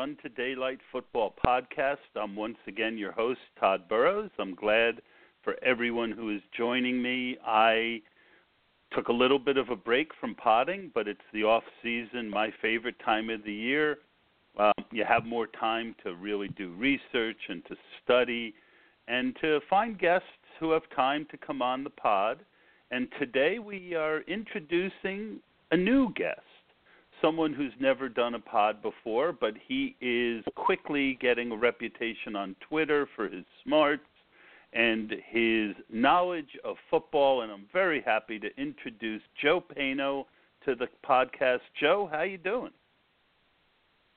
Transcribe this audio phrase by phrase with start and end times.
[0.00, 1.98] Run to Daylight Football Podcast.
[2.16, 4.30] I'm once again your host, Todd Burrows.
[4.38, 5.02] I'm glad
[5.44, 7.36] for everyone who is joining me.
[7.46, 8.00] I
[8.94, 12.50] took a little bit of a break from potting, but it's the off season, my
[12.62, 13.98] favorite time of the year.
[14.58, 18.54] Um, you have more time to really do research and to study
[19.06, 20.26] and to find guests
[20.60, 22.38] who have time to come on the pod.
[22.90, 25.40] And today we are introducing
[25.72, 26.40] a new guest,
[27.22, 32.56] someone who's never done a pod before, but he is quickly getting a reputation on
[32.68, 34.02] Twitter for his smarts
[34.72, 37.42] and his knowledge of football.
[37.42, 40.24] And I'm very happy to introduce Joe Paeno
[40.64, 41.60] to the podcast.
[41.80, 42.70] Joe, how you doing?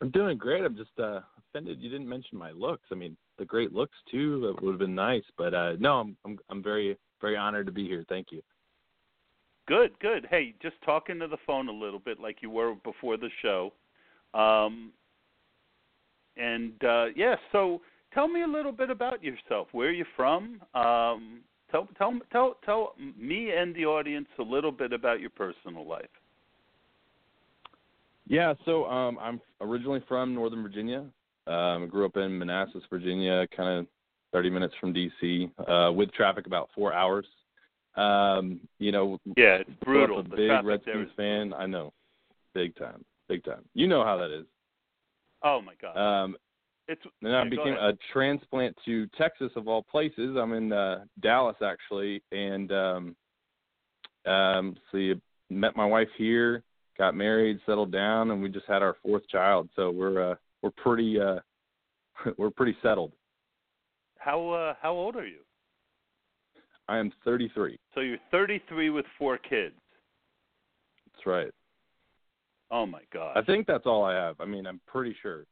[0.01, 0.63] I'm doing great.
[0.63, 2.83] I'm just uh, offended you didn't mention my looks.
[2.91, 4.41] I mean, the great looks too.
[4.41, 7.71] That would have been nice, but uh, no, I'm I'm I'm very very honored to
[7.71, 8.03] be here.
[8.09, 8.41] Thank you.
[9.67, 10.27] Good, good.
[10.29, 13.71] Hey, just talking to the phone a little bit like you were before the show.
[14.33, 14.91] Um,
[16.35, 17.81] and uh, yeah, so
[18.13, 19.67] tell me a little bit about yourself.
[19.71, 20.61] Where are you from?
[20.73, 25.87] Um, tell tell tell tell me and the audience a little bit about your personal
[25.87, 26.05] life.
[28.27, 31.05] Yeah, so um, I'm originally from Northern Virginia.
[31.45, 33.87] Um, I grew up in Manassas, Virginia, kind of
[34.31, 37.25] 30 minutes from DC, uh, with traffic about four hours.
[37.95, 40.19] Um, you know, Yeah, it's brutal.
[40.19, 41.53] A The big Redskins fan.
[41.53, 41.93] I know,
[42.53, 43.63] big time, big time.
[43.73, 44.45] You know how that is.
[45.43, 46.35] Oh my God, Um,
[46.87, 50.35] it's Then I yeah, became a transplant to Texas of all places.
[50.37, 53.15] I'm in uh, Dallas actually, and um,
[54.25, 56.63] um, so you met my wife here,
[56.97, 59.69] got married, settled down, and we just had our fourth child.
[59.75, 61.39] So we're uh, we're pretty uh,
[62.37, 63.13] we're pretty settled.
[64.17, 65.39] how uh, how old are you?
[66.87, 67.77] I am 33.
[67.93, 69.75] So you're 33 with four kids.
[71.13, 71.51] That's right.
[72.71, 73.37] Oh my God.
[73.37, 74.35] I think that's all I have.
[74.39, 75.45] I mean, I'm pretty sure.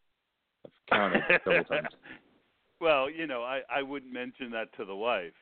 [0.65, 1.87] I've counted several times.
[2.81, 5.33] well, you know, I I wouldn't mention that to the wife.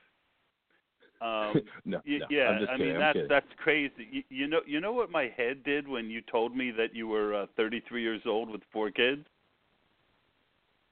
[1.21, 2.87] Um, no, y- no, yeah, I'm just I kidding.
[2.87, 3.29] mean I'm that's kidding.
[3.29, 4.07] that's crazy.
[4.11, 7.07] You, you know, you know what my head did when you told me that you
[7.07, 9.25] were uh, 33 years old with four kids?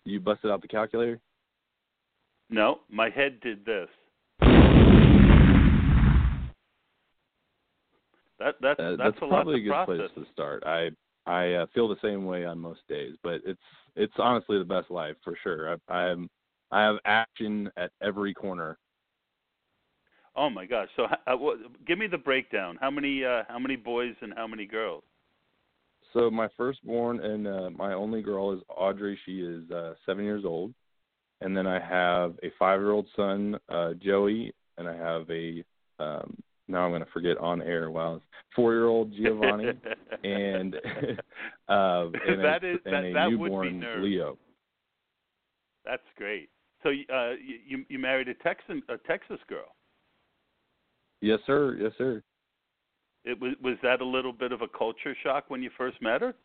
[0.06, 1.19] You busted out the calculator.
[2.50, 3.90] No, my head did this.
[8.40, 10.09] That that's Uh, that's, a probably a good process.
[10.16, 10.64] place to start.
[10.66, 10.90] I
[11.25, 13.59] I uh, feel the same way on most days, but it's
[13.96, 15.78] it's honestly the best life for sure.
[15.90, 16.30] I I'm
[16.72, 18.78] I have action at every corner.
[20.36, 20.88] Oh my gosh!
[20.96, 22.78] So, uh, what, give me the breakdown.
[22.80, 25.03] How many uh, how many boys and how many girls?
[26.14, 29.20] So my firstborn and uh, my only girl is Audrey.
[29.26, 30.74] She is uh, seven years old,
[31.42, 35.64] and then I have a five-year-old son, uh, Joey, and I have a
[36.00, 37.89] um, now I'm going to forget on air.
[37.91, 38.22] Wow,
[38.55, 39.69] four-year-old Giovanni,
[40.23, 40.75] and
[41.69, 44.03] uh, and That a, is- and that- a that would be newborn.
[44.03, 44.38] Leo.
[45.85, 46.50] That's great.
[46.83, 49.75] So, uh, you you- you married a Texan a Texas girl.
[51.22, 51.75] Yes, sir.
[51.81, 52.22] Yes, sir.
[53.25, 56.22] It was was that a little bit of a culture shock when you first met
[56.22, 56.35] her?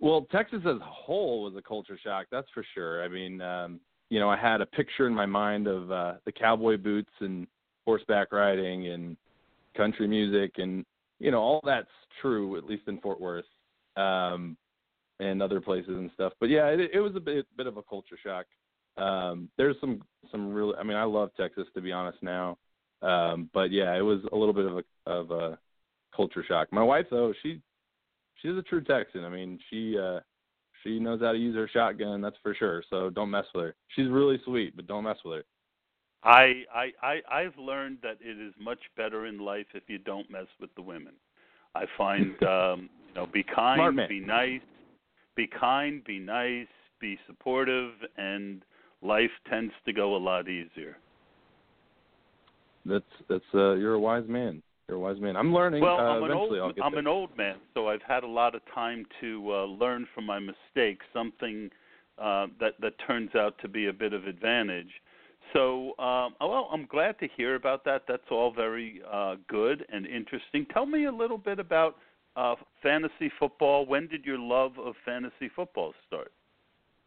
[0.00, 3.04] Well, Texas as a whole was a culture shock, that's for sure.
[3.04, 6.32] I mean, um, you know, I had a picture in my mind of uh, the
[6.32, 7.46] cowboy boots and
[7.90, 9.16] horseback riding and
[9.76, 10.84] country music, and
[11.18, 11.88] you know, all that's
[12.22, 13.44] true, at least in Fort Worth
[13.96, 14.56] um,
[15.18, 16.32] and other places and stuff.
[16.38, 18.46] But yeah, it, it was a bit bit of a culture shock.
[18.96, 22.58] Um, there's some some really, I mean, I love Texas to be honest now,
[23.02, 25.58] um, but yeah, it was a little bit of a of a
[26.14, 26.68] culture shock.
[26.70, 27.60] My wife though, she
[28.40, 29.24] she's a true Texan.
[29.24, 30.20] I mean, she uh
[30.84, 32.84] she knows how to use her shotgun, that's for sure.
[32.88, 33.74] So don't mess with her.
[33.96, 35.44] She's really sweet, but don't mess with her.
[36.22, 40.30] I I I I've learned that it is much better in life if you don't
[40.30, 41.12] mess with the women.
[41.74, 44.60] I find um, you know, be kind, be nice,
[45.34, 46.66] be kind, be nice,
[47.00, 48.62] be supportive, and
[49.02, 50.96] life tends to go a lot easier.
[52.84, 54.62] that's that's uh, you're a wise man.
[54.88, 55.36] You're a wise man.
[55.36, 55.82] I'm learning.
[55.82, 58.24] Well, uh, I'm an eventually old I'll get I'm an old man, so I've had
[58.24, 61.06] a lot of time to uh, learn from my mistakes.
[61.14, 61.70] Something
[62.18, 64.90] uh, that that turns out to be a bit of advantage.
[65.52, 68.02] So, um, well, I'm glad to hear about that.
[68.06, 70.66] That's all very uh, good and interesting.
[70.72, 71.96] Tell me a little bit about
[72.36, 73.86] uh, fantasy football.
[73.86, 76.32] When did your love of fantasy football start?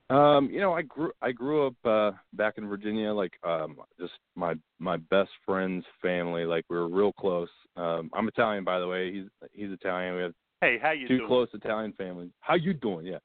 [0.10, 4.12] Um, you know, I grew I grew up uh back in Virginia, like um just
[4.36, 7.50] my my best friend's family, like we were real close.
[7.78, 9.12] Um I'm Italian by the way.
[9.14, 10.16] He's he's Italian.
[10.16, 11.28] We have Hey, how you two doing?
[11.28, 12.32] close Italian families.
[12.42, 13.06] How you doing?
[13.06, 13.20] Yeah.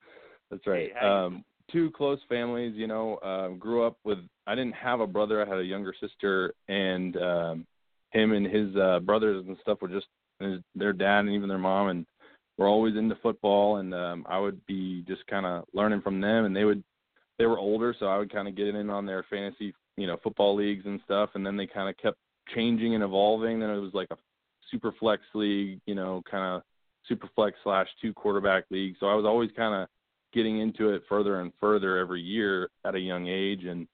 [0.50, 0.92] That's right.
[0.98, 5.06] Hey, um two close families, you know, um grew up with I didn't have a
[5.06, 7.66] brother, I had a younger sister and um
[8.12, 10.06] him and his uh brothers and stuff were just
[10.40, 12.06] his, their dad and even their mom and
[12.56, 16.44] were always into football and um I would be just kind of learning from them
[16.44, 16.82] and they would
[17.38, 20.16] they were older so I would kind of get in on their fantasy, you know,
[20.22, 22.18] football leagues and stuff and then they kind of kept
[22.54, 24.16] changing and evolving then it was like a
[24.70, 26.62] super flex league, you know, kind of
[27.08, 28.94] super flex slash two quarterback league.
[29.00, 29.88] So I was always kind of
[30.32, 33.86] getting into it further and further every year at a young age and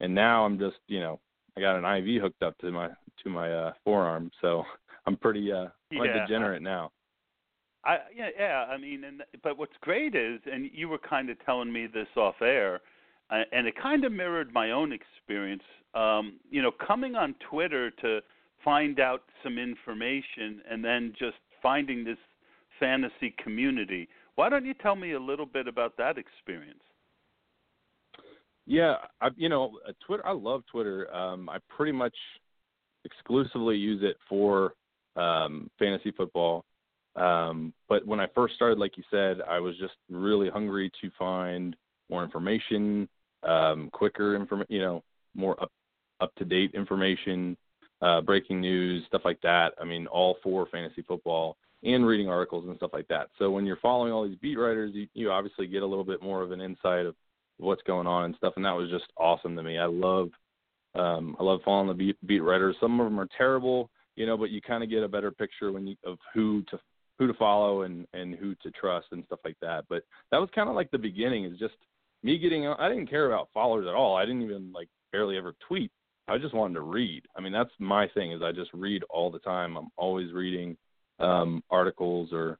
[0.00, 1.20] and now I'm just, you know,
[1.56, 2.88] I got an IV hooked up to my
[3.22, 4.30] to my uh forearm.
[4.40, 4.64] So
[5.06, 5.66] I'm pretty uh
[5.96, 6.20] quite Yeah.
[6.26, 6.90] degenerate now.
[7.84, 11.36] I yeah yeah I mean and but what's great is and you were kind of
[11.44, 12.80] telling me this off air
[13.30, 15.62] uh, and it kind of mirrored my own experience
[15.94, 18.20] um you know coming on Twitter to
[18.64, 22.16] find out some information and then just finding this
[22.80, 26.82] fantasy community why don't you tell me a little bit about that experience
[28.66, 31.14] Yeah, I you know, uh, Twitter I love Twitter.
[31.14, 32.16] Um I pretty much
[33.04, 34.74] exclusively use it for
[35.16, 36.64] um fantasy football.
[37.16, 41.10] Um but when I first started like you said, I was just really hungry to
[41.18, 41.76] find
[42.10, 43.08] more information,
[43.42, 45.02] um quicker inform you know,
[45.34, 45.70] more up
[46.20, 47.56] up to date information,
[48.00, 49.74] uh breaking news, stuff like that.
[49.80, 53.28] I mean, all for fantasy football and reading articles and stuff like that.
[53.38, 56.22] So when you're following all these beat writers, you, you obviously get a little bit
[56.22, 57.14] more of an insight of
[57.58, 59.78] what's going on and stuff and that was just awesome to me.
[59.78, 60.30] I love
[60.94, 62.76] um I love following the beat beat writers.
[62.80, 65.72] Some of them are terrible, you know, but you kind of get a better picture
[65.72, 66.78] when you of who to
[67.18, 69.84] who to follow and and who to trust and stuff like that.
[69.88, 71.74] But that was kind of like the beginning is just
[72.22, 74.16] me getting I didn't care about followers at all.
[74.16, 75.92] I didn't even like barely ever tweet.
[76.26, 77.22] I just wanted to read.
[77.36, 79.76] I mean, that's my thing is I just read all the time.
[79.76, 80.76] I'm always reading
[81.20, 82.58] um articles or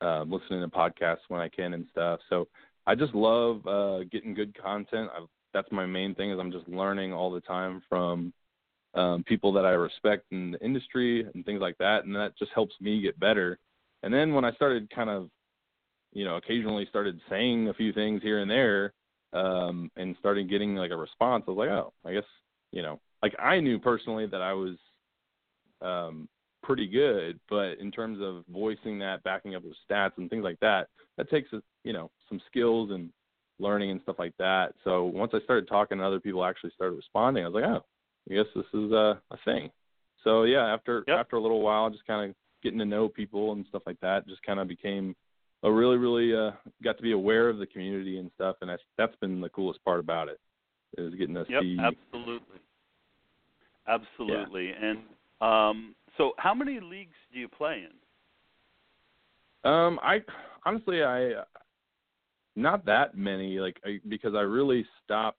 [0.00, 2.20] uh listening to podcasts when I can and stuff.
[2.28, 2.48] So
[2.86, 5.10] I just love uh getting good content.
[5.14, 5.24] I
[5.54, 8.32] that's my main thing is I'm just learning all the time from
[8.94, 12.52] um people that I respect in the industry and things like that and that just
[12.54, 13.58] helps me get better.
[14.02, 15.30] And then when I started kind of
[16.12, 18.94] you know, occasionally started saying a few things here and there,
[19.34, 22.24] um, and started getting like a response, I was like, Oh, I guess,
[22.72, 24.76] you know, like I knew personally that I was
[25.82, 26.28] um
[26.66, 30.58] pretty good, but in terms of voicing that, backing up with stats and things like
[30.60, 31.48] that, that takes
[31.84, 33.10] you know some skills and
[33.58, 34.74] learning and stuff like that.
[34.84, 37.44] So once I started talking, and other people actually started responding.
[37.44, 37.84] I was like, oh,
[38.30, 39.70] I guess this is a, a thing.
[40.24, 41.18] So yeah, after Yep.
[41.18, 44.26] after a little while, just kind of getting to know people and stuff like that,
[44.26, 45.14] just kind of became
[45.62, 46.50] a really really uh,
[46.82, 49.82] got to be aware of the community and stuff, and that's that's been the coolest
[49.84, 50.40] part about it
[50.98, 51.78] is getting to Yep, see.
[51.78, 52.60] absolutely.
[53.86, 54.72] Absolutely.
[54.72, 54.98] And
[55.40, 59.70] um so how many leagues do you play in?
[59.70, 60.22] Um, I
[60.64, 61.42] honestly, I
[62.54, 65.38] not that many, like I, because I really stopped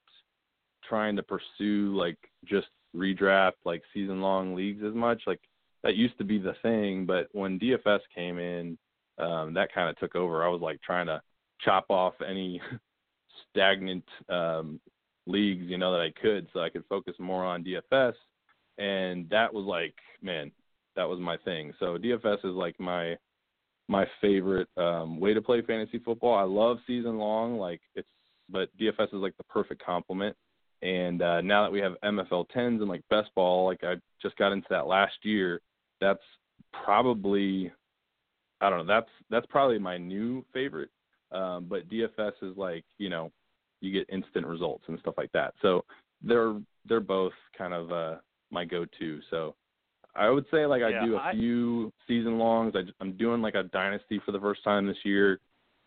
[0.88, 5.22] trying to pursue like just redraft like season long leagues as much.
[5.25, 5.42] Like
[5.84, 8.78] that used to be the thing, but when DFS came in,
[9.18, 10.44] um, that kind of took over.
[10.44, 11.22] I was like trying to
[11.62, 12.62] chop off any
[13.50, 14.80] stagnant um,
[15.25, 18.13] leagues, you know, that I could, so I could focus more on DFS.
[18.78, 20.52] And that was like, man,
[20.98, 21.74] that was my thing.
[21.80, 23.16] So DFS is like my
[23.88, 26.36] my favorite um way to play fantasy football.
[26.36, 28.08] I love season long, like it's
[28.50, 30.36] but DFS is like the perfect complement.
[30.82, 34.36] And uh now that we have MFL tens and like best ball, like I just
[34.36, 35.62] got into that last year,
[36.01, 36.20] that's
[36.84, 37.72] probably
[38.60, 40.89] I don't know, that's that's probably my new favorite.
[41.32, 43.32] Um but DFS is like, you know,
[43.82, 45.54] you get instant results and stuff like that.
[45.62, 45.86] So
[46.24, 48.16] they're they're both kind of uh
[48.50, 49.20] my go to.
[49.30, 49.56] So
[50.18, 52.76] I would say like I Yeah, do a I- few season longs.
[52.76, 55.40] I, I'm doing like a dynasty for the first time this year.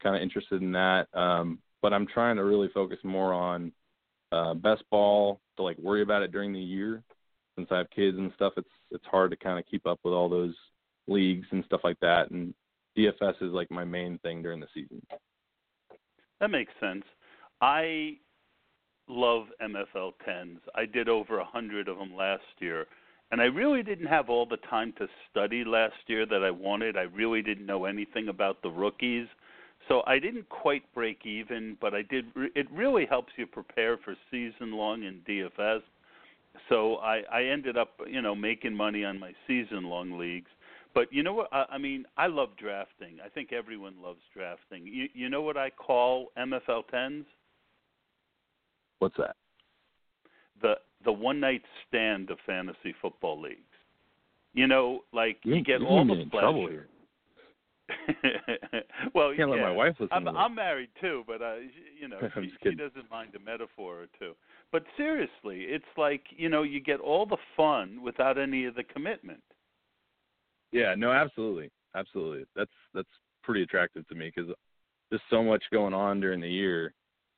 [0.03, 3.71] Kind of interested in that, um, but I'm trying to really focus more on
[4.33, 7.03] uh, best ball to like worry about it during the year.
[7.57, 10.15] Since I have kids and stuff, it's it's hard to kind of keep up with
[10.15, 10.55] all those
[11.07, 12.31] leagues and stuff like that.
[12.31, 12.55] And
[12.97, 15.03] DFS is like my main thing during the season.
[16.41, 17.05] That makes sense.
[17.61, 18.17] I
[19.09, 20.59] love MFL 10s.
[20.75, 22.87] I did over a hundred of them last year,
[23.31, 26.97] and I really didn't have all the time to study last year that I wanted.
[26.97, 29.27] I really didn't know anything about the rookies.
[29.89, 34.15] So I didn't quite break even, but I did it really helps you prepare for
[34.31, 35.81] season long in DFS.
[36.69, 40.51] So I I ended up, you know, making money on my season long leagues.
[40.93, 43.19] But you know what I, I mean, I love drafting.
[43.25, 44.87] I think everyone loves drafting.
[44.87, 47.25] You you know what I call MFL 10s?
[48.99, 49.37] What's that?
[50.63, 53.61] the the one night stand of fantasy football leagues.
[54.53, 56.41] You know, like you, you get you all the pleasure.
[56.41, 56.89] trouble here.
[59.15, 59.55] well, Can't yeah.
[59.55, 60.29] let my wife listen I'm.
[60.29, 61.57] I'm married too, but uh,
[62.01, 64.33] you know, she, she doesn't mind a metaphor or two.
[64.73, 68.85] But seriously, it's like you know, you get all the fun without any of the
[68.85, 69.43] commitment.
[70.73, 72.45] Yeah, no, absolutely, absolutely.
[72.55, 73.09] That's that's
[73.43, 74.53] pretty attractive to me because
[75.11, 76.93] there's so much going on during the year,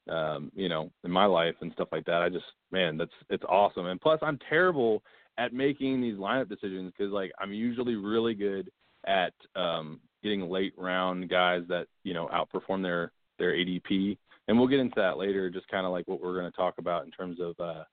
[0.09, 2.23] um, you know, in my life and stuff like that.
[2.23, 3.87] I just, man, that's it's awesome.
[3.87, 5.03] And plus, I'm terrible
[5.39, 8.71] at making these lineup decisions because like I'm usually really good
[9.07, 14.17] at um, getting late round guys that you know outperform their their ADP.
[14.49, 16.75] And we'll get into that later, just kind of like what we're going to talk
[16.79, 17.85] about in terms of, uh,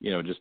[0.00, 0.38] you know, just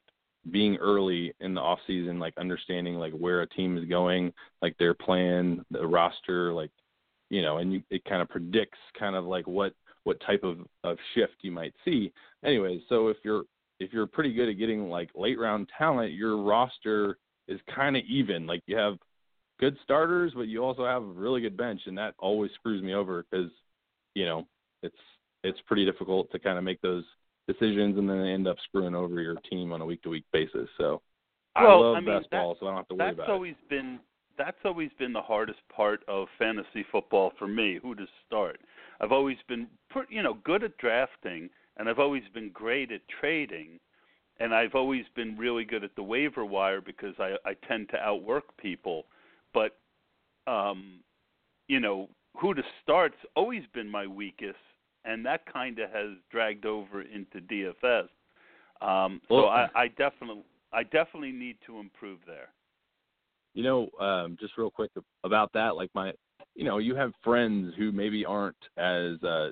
[0.52, 4.32] being early in the off season, like understanding like where a team is going,
[4.62, 6.72] like their plan, the roster, like
[7.30, 9.74] you know, and you, it kind of predicts kind of like what
[10.08, 12.14] what type of of shift you might see.
[12.46, 13.44] Anyways, so if you're
[13.82, 17.18] if you're pretty good at getting like late round talent, your roster
[17.50, 18.48] is kind of even.
[18.48, 18.98] Like you have
[19.60, 22.94] good starters, but you also have a really good bench, and that always screws me
[22.94, 23.52] over because
[24.16, 24.48] you know
[24.82, 24.96] it's
[25.44, 27.04] it's pretty difficult to kind of make those
[27.46, 30.70] decisions and then end up screwing over your team on a week to week basis.
[30.78, 31.02] So
[31.54, 33.18] I love I mean, best ball, so I don't have to worry about it.
[33.18, 34.00] that's always been
[34.38, 37.80] that's always been the hardest part of fantasy football for me.
[37.82, 38.60] Who to start?
[39.00, 43.02] I've always been, pretty, you know, good at drafting, and I've always been great at
[43.20, 43.80] trading,
[44.40, 47.98] and I've always been really good at the waiver wire because I I tend to
[47.98, 49.06] outwork people.
[49.54, 49.78] But,
[50.48, 51.00] um,
[51.68, 54.58] you know, who to start's always been my weakest,
[55.06, 58.10] and that kind of has dragged over into DFS.
[58.82, 62.50] Um, so Well- I, I definitely I definitely need to improve there.
[63.54, 64.92] you know, um, just real quick
[65.24, 66.14] about that, like my,
[66.58, 69.52] you know, you have friends who maybe aren't as, uh,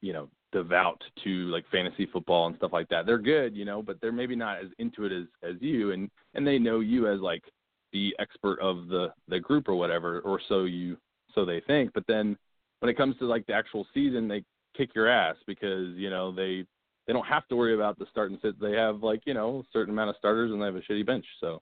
[0.00, 3.06] you know, devout to like fantasy football and stuff like that.
[3.06, 6.10] They're good, you know, but they're maybe not as into it as as you, and
[6.34, 7.44] and they know you as like
[7.92, 10.96] the expert of the the group or whatever, or so you
[11.34, 11.92] so they think.
[11.94, 12.36] But then
[12.80, 14.42] when it comes to like the actual season, they
[14.76, 16.64] kick your ass because you know they
[17.06, 18.60] they don't have to worry about the start and sit.
[18.60, 21.06] They have like you know a certain amount of starters and they have a shitty
[21.06, 21.26] bench.
[21.40, 21.60] So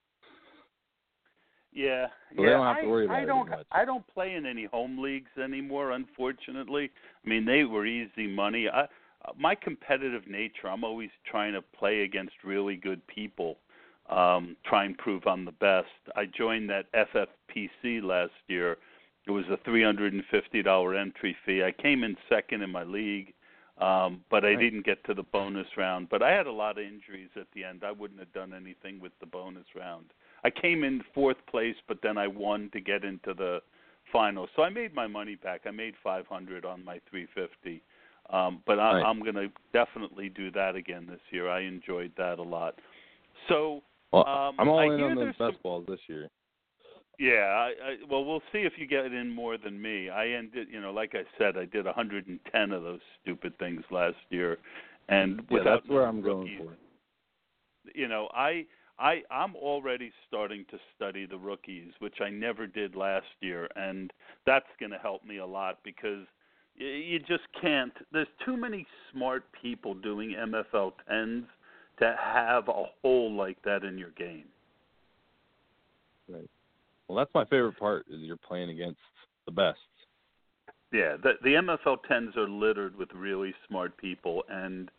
[1.76, 2.54] Yeah, So they yeah.
[2.54, 3.50] don't have to I, I don't.
[3.70, 6.90] I don't play in any home leagues anymore, unfortunately.
[7.22, 8.66] I mean, they were easy money.
[8.66, 8.86] I,
[9.38, 13.58] my competitive nature, I'm always trying to play against really good people,
[14.08, 15.88] um, try and prove I'm the best.
[16.16, 18.78] I joined that FFPC last year.
[19.26, 21.62] It was a $350 entry fee.
[21.62, 23.34] I came in second in my league,
[23.78, 26.08] um, but I didn't get to the bonus round.
[26.08, 27.82] But I had a lot of injuries at the end.
[27.84, 30.06] I wouldn't have done anything with the bonus round.
[30.46, 33.58] I came in fourth place, but then I won to get into the
[34.12, 34.46] final.
[34.54, 35.62] So I made my money back.
[35.66, 37.82] I made 500 on my 350.
[38.30, 39.04] Um, but I, Right.
[39.04, 41.48] I'm going to definitely do that again this year.
[41.50, 42.78] I enjoyed that a lot.
[43.48, 46.28] So well, Um, I'm all I in on the there's best some- balls this year.
[47.18, 50.10] yeah, I, I, well, we'll see if you get in more than me.
[50.10, 54.16] I ended, you know, like I said, I did 110 of those stupid things last
[54.30, 54.58] year,
[55.08, 56.76] and Yeah, without that's where I'm going rookies, for.
[57.94, 58.66] you know, I
[58.98, 64.12] I I'm already starting to study the rookies, which I never did last year, and
[64.46, 66.26] that's going to help me a lot because
[66.76, 67.92] you just can't.
[68.12, 71.44] There's too many smart people doing MFL tens
[71.98, 74.44] to have a hole like that in your game.
[76.28, 76.48] Right.
[77.08, 79.00] Well, that's my favorite part is you're playing against
[79.46, 79.78] the best.
[80.92, 84.90] Yeah, the the MFL tens are littered with really smart people, and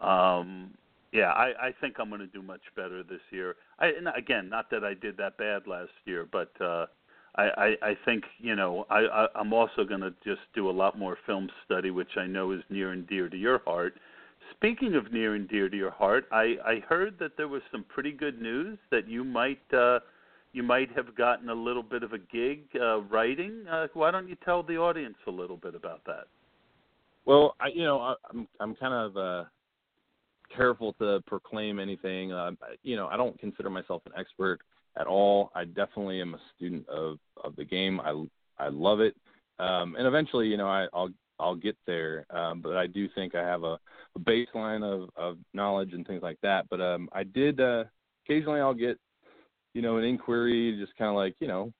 [0.00, 0.74] um,
[1.16, 3.56] yeah, I, I think I'm going to do much better this year.
[3.78, 6.84] I and again, not that I did that bad last year, but uh,
[7.36, 10.70] I, I I think you know I, I I'm also going to just do a
[10.70, 13.94] lot more film study, which I know is near and dear to your heart.
[14.50, 17.84] Speaking of near and dear to your heart, I I heard that there was some
[17.88, 19.62] pretty good news that you might.
[19.72, 20.00] Uh,
[20.52, 23.64] you might have gotten a little bit of a gig uh, writing.
[23.70, 26.28] Uh, why don't you tell the audience a little bit about that?
[27.26, 29.44] Well, I you know I, I'm I'm kind of uh,
[30.54, 32.32] careful to proclaim anything.
[32.32, 34.60] Uh, you know, I don't consider myself an expert
[34.98, 35.50] at all.
[35.54, 38.00] I definitely am a student of of the game.
[38.00, 38.24] I
[38.58, 39.14] I love it,
[39.58, 42.26] um, and eventually, you know, I, I'll I'll get there.
[42.30, 43.78] Um, but I do think I have a,
[44.14, 46.66] a baseline of of knowledge and things like that.
[46.68, 47.84] But um, I did uh,
[48.24, 48.98] occasionally I'll get
[49.76, 51.70] you know, an inquiry, just kind of like, you know,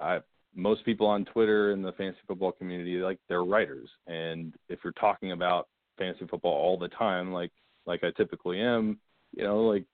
[0.00, 0.20] I
[0.54, 4.94] most people on Twitter in the fantasy football community, like they're writers, and if you're
[4.94, 7.50] talking about fantasy football all the time, like
[7.86, 8.98] like I typically am,
[9.32, 9.84] you know, like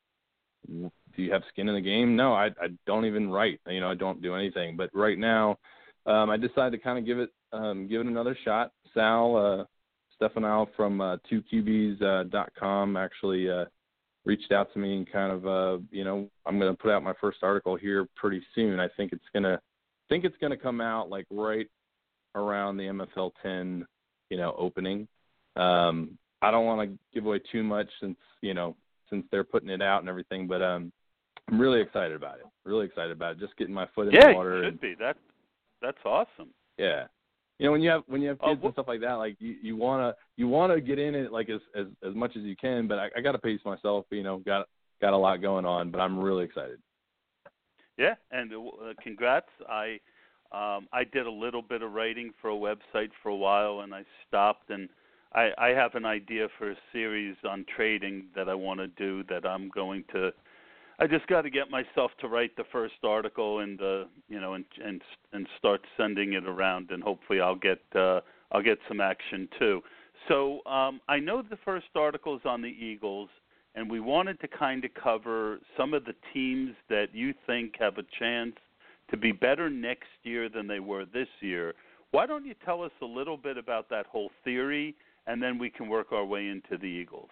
[0.66, 0.90] do
[1.22, 2.16] you have skin in the game?
[2.16, 3.60] No, I I don't even write.
[3.66, 4.76] You know, I don't do anything.
[4.76, 5.58] But right now,
[6.06, 8.72] um, I decided to kind of give it um, give it another shot.
[8.94, 9.64] Sal uh,
[10.20, 13.64] Stefanile from uh, 2QBs.com uh, actually uh,
[14.24, 17.02] reached out to me and kind of uh, you know I'm going to put out
[17.02, 18.80] my first article here pretty soon.
[18.80, 19.60] I think it's gonna
[20.08, 21.66] think it's going to come out like right
[22.34, 23.86] around the MFL 10
[24.30, 25.08] you know opening.
[25.56, 28.76] Um, I don't want to give away too much since you know
[29.10, 30.92] since they're putting it out and everything, but um,
[31.48, 32.46] I'm really excited about it.
[32.64, 33.40] Really excited about it.
[33.40, 34.56] Just getting my foot in yeah, the water.
[34.56, 34.94] Yeah, should and, be.
[34.98, 35.16] That
[35.80, 36.50] that's awesome.
[36.76, 37.04] Yeah.
[37.58, 39.36] You know, when you have when you have oh, kids and stuff like that, like
[39.40, 42.54] you you wanna you wanna get in it like as as as much as you
[42.54, 44.06] can, but I, I got to pace myself.
[44.10, 44.68] You know, got
[45.00, 46.78] got a lot going on, but I'm really excited.
[47.96, 49.48] Yeah, and uh, congrats.
[49.68, 49.98] I
[50.52, 53.92] um, I did a little bit of writing for a website for a while, and
[53.92, 54.70] I stopped.
[54.70, 54.88] And
[55.32, 59.22] I, I have an idea for a series on trading that I want to do.
[59.28, 60.32] That I'm going to
[61.00, 64.54] I just got to get myself to write the first article and uh, you know
[64.54, 65.00] and and
[65.32, 68.20] and start sending it around and hopefully I'll get uh,
[68.50, 69.82] I'll get some action too.
[70.26, 73.28] So um, I know the first article is on the Eagles,
[73.76, 77.98] and we wanted to kind of cover some of the teams that you think have
[77.98, 78.56] a chance
[79.10, 81.74] to be better next year than they were this year.
[82.10, 84.96] Why don't you tell us a little bit about that whole theory,
[85.28, 87.28] and then we can work our way into the Eagles.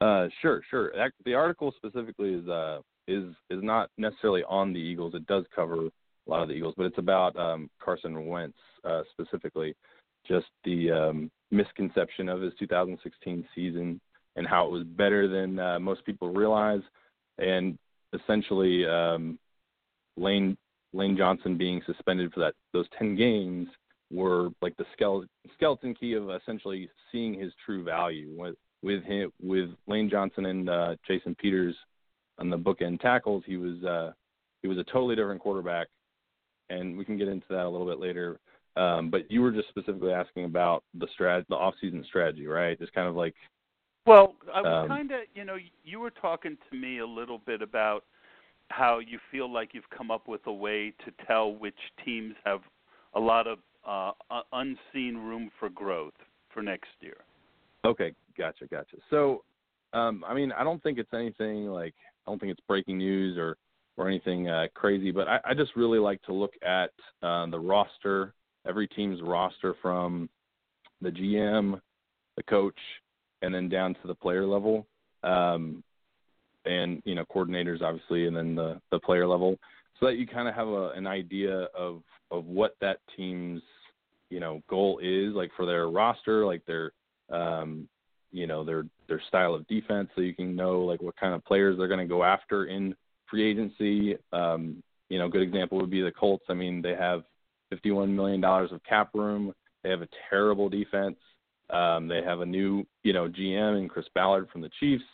[0.00, 0.92] Uh, sure, sure.
[1.24, 5.14] The article specifically is uh, is is not necessarily on the Eagles.
[5.14, 5.90] It does cover a
[6.30, 9.74] lot of the Eagles, but it's about um, Carson Wentz uh, specifically,
[10.26, 14.00] just the um, misconception of his 2016 season
[14.36, 16.82] and how it was better than uh, most people realize,
[17.38, 17.78] and
[18.12, 19.38] essentially um,
[20.16, 20.56] Lane
[20.92, 23.68] Lane Johnson being suspended for that those 10 games
[24.14, 24.86] were like the
[25.56, 30.94] skeleton key of essentially seeing his true value with him with Lane Johnson and uh,
[31.06, 31.74] Jason Peters
[32.38, 34.12] on the bookend tackles, he was uh,
[34.62, 35.88] he was a totally different quarterback,
[36.70, 38.38] and we can get into that a little bit later.
[38.76, 42.78] Um, but you were just specifically asking about the strat, the off-season strategy, right?
[42.78, 43.34] Just kind of like.
[44.06, 47.38] Well, I was um, kind of, you know, you were talking to me a little
[47.38, 48.04] bit about
[48.68, 52.60] how you feel like you've come up with a way to tell which teams have
[53.14, 54.12] a lot of uh,
[54.52, 56.14] unseen room for growth
[56.52, 57.16] for next year.
[57.84, 58.96] Okay, gotcha, gotcha.
[59.10, 59.44] So,
[59.92, 61.94] um, I mean, I don't think it's anything like
[62.26, 63.56] I don't think it's breaking news or
[63.96, 66.90] or anything uh, crazy, but I, I just really like to look at
[67.22, 68.34] uh, the roster,
[68.66, 70.28] every team's roster from
[71.00, 71.80] the GM,
[72.36, 72.78] the coach,
[73.42, 74.86] and then down to the player level,
[75.22, 75.84] um,
[76.64, 79.58] and you know coordinators obviously, and then the the player level,
[79.98, 83.62] so that you kind of have a, an idea of of what that team's
[84.30, 86.92] you know goal is, like for their roster, like their
[87.30, 87.88] um,
[88.32, 91.44] you know their their style of defense, so you can know like what kind of
[91.44, 92.94] players they're going to go after in
[93.30, 94.16] free agency.
[94.32, 96.44] Um, you know, good example would be the Colts.
[96.48, 97.22] I mean, they have
[97.70, 99.54] 51 million dollars of cap room.
[99.82, 101.16] They have a terrible defense.
[101.70, 105.04] Um, they have a new, you know, GM and Chris Ballard from the Chiefs.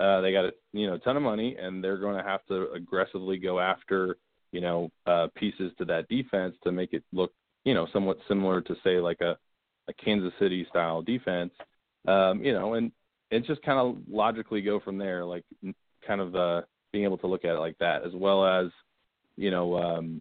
[0.00, 2.70] Uh, they got a you know ton of money, and they're going to have to
[2.72, 4.16] aggressively go after
[4.52, 7.32] you know uh, pieces to that defense to make it look
[7.64, 9.36] you know somewhat similar to say like a
[9.88, 11.52] a Kansas City style defense,
[12.08, 12.90] um, you know, and
[13.30, 15.44] and just kind of logically go from there, like
[16.06, 18.70] kind of uh, being able to look at it like that, as well as,
[19.36, 20.20] you know, um,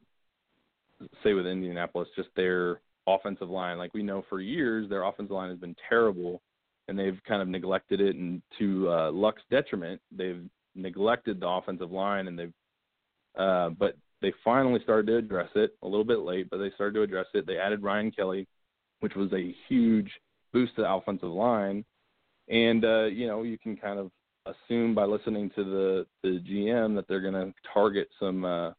[1.24, 3.78] say with Indianapolis, just their offensive line.
[3.78, 6.42] Like we know for years, their offensive line has been terrible,
[6.90, 10.44] and they've kind of neglected it, and to uh, Luck's detriment, they've
[10.76, 12.54] neglected the offensive line, and they've,
[13.38, 16.96] uh, but they finally started to address it a little bit late, but they started
[16.96, 17.48] to address it.
[17.48, 18.48] They added Ryan Kelly,
[19.00, 20.12] which was a huge
[20.52, 21.86] boost to the offensive line.
[22.50, 24.12] And uh, you know, you can kind of
[24.46, 28.72] assume by listening to the the GM that they're going to target some uh,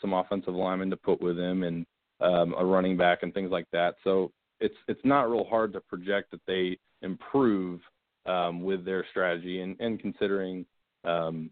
[0.00, 1.86] some offensive linemen to put with him and
[2.20, 3.94] um, a running back and things like that.
[4.04, 7.80] So it's it's not real hard to project that they improve
[8.26, 10.64] um, with their strategy and, and considering
[11.04, 11.50] um,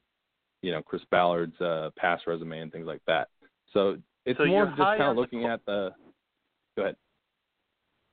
[0.63, 3.29] you know Chris Ballard's uh, pass resume and things like that.
[3.73, 5.91] So it's so more just kind of the looking at the.
[6.77, 6.97] Go ahead.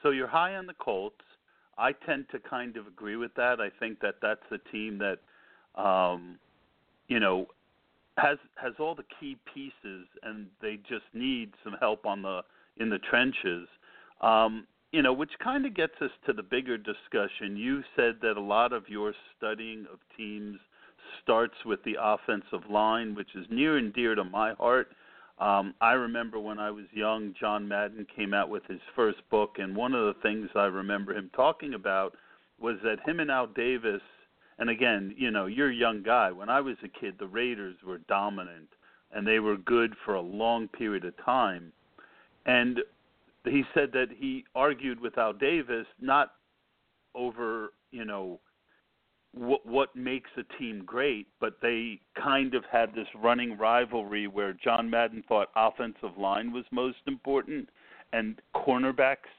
[0.02, 1.16] So you're high on the Colts.
[1.78, 3.60] I tend to kind of agree with that.
[3.60, 6.40] I think that that's the team that, um,
[7.08, 7.48] you know,
[8.18, 12.42] has has all the key pieces, and they just need some help on the
[12.78, 13.68] in the trenches.
[14.22, 17.58] Um, you know, which kind of gets us to the bigger discussion.
[17.58, 20.58] You said that a lot of your studying of teams
[21.22, 24.88] starts with the offensive line, which is near and dear to my heart.
[25.38, 29.58] Um, I remember when I was young, John Madden came out with his first book,
[29.58, 32.16] and one of the things I remember him talking about
[32.58, 34.02] was that him and Al Davis,
[34.60, 36.32] and again, you know, you're a young guy.
[36.32, 38.70] When I was a kid, the Raiders were dominant,
[39.12, 41.74] and they were good for a long period of time.
[42.46, 42.80] And
[43.48, 46.34] he said that he argued with Al Davis not
[47.14, 48.40] over, you know,
[49.34, 54.54] what what makes a team great, but they kind of had this running rivalry where
[54.54, 57.70] John Madden thought offensive line was most important
[58.14, 59.34] and cornerbacks,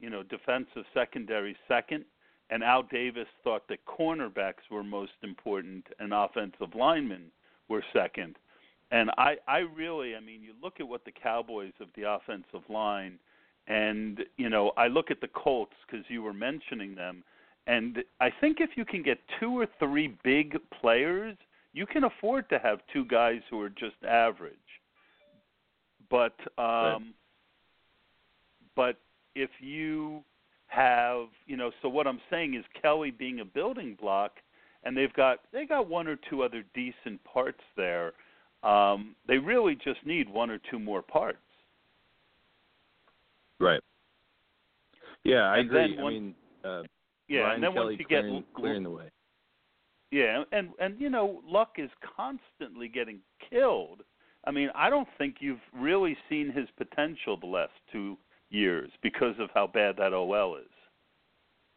[0.00, 2.04] you know, defensive secondary second,
[2.48, 7.30] and Al Davis thought that cornerbacks were most important and offensive linemen
[7.68, 8.36] were second.
[8.90, 12.68] And I I really, I mean, you look at what the Cowboys of the offensive
[12.70, 13.18] line
[13.66, 17.24] and you know, I look at the Colts cuz you were mentioning them
[17.66, 21.36] and I think if you can get two or three big players,
[21.72, 24.54] you can afford to have two guys who are just average.
[26.10, 27.02] But um right.
[28.76, 28.96] but
[29.34, 30.22] if you
[30.66, 34.32] have, you know, so what I'm saying is Kelly being a building block
[34.84, 38.12] and they've got they got one or two other decent parts there.
[38.62, 41.38] Um they really just need one or two more parts.
[43.64, 43.80] Right.
[45.24, 45.98] Yeah, I and agree.
[45.98, 46.82] I mean, uh,
[47.28, 49.10] yeah, Ryan and then Kelly once you clearing, get clearing the way.
[50.10, 54.02] Yeah, and and you know, Luck is constantly getting killed.
[54.46, 58.18] I mean, I don't think you've really seen his potential the last two
[58.50, 60.66] years because of how bad that OL is.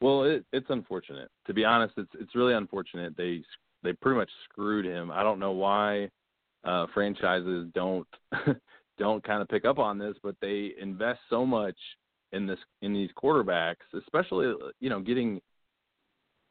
[0.02, 1.30] Well, it, it's unfortunate.
[1.46, 3.16] To be honest, it's it's really unfortunate.
[3.16, 3.44] They
[3.82, 5.10] they pretty much screwed him.
[5.10, 6.10] I don't know why
[6.66, 8.08] uh franchises don't
[8.98, 11.76] don't kind of pick up on this, but they invest so much
[12.32, 15.42] in this in these quarterbacks, especially you know getting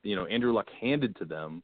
[0.02, 1.62] you know Andrew Luck handed to them,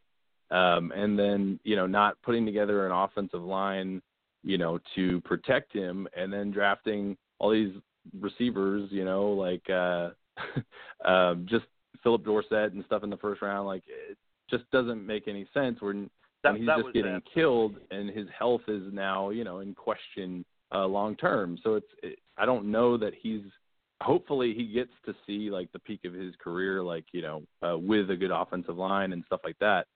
[0.50, 4.02] um, and then you know not putting together an offensive line,
[4.42, 7.72] you know, to protect him, and then drafting all these
[8.20, 10.10] receivers, you know, like uh,
[11.08, 11.64] um, just
[12.02, 13.66] Phillip Dorsett and stuff in the first round.
[13.66, 14.18] Like it
[14.50, 15.80] just doesn't make any sense.
[15.80, 16.10] When
[16.42, 17.22] that, he's just getting that.
[17.32, 21.58] killed, and his health is now you know in question uh, long term.
[21.62, 23.42] So it's it, I don't know that he's
[24.00, 27.78] hopefully he gets to see like the peak of his career, like you know, uh,
[27.78, 29.86] with a good offensive line and stuff like that.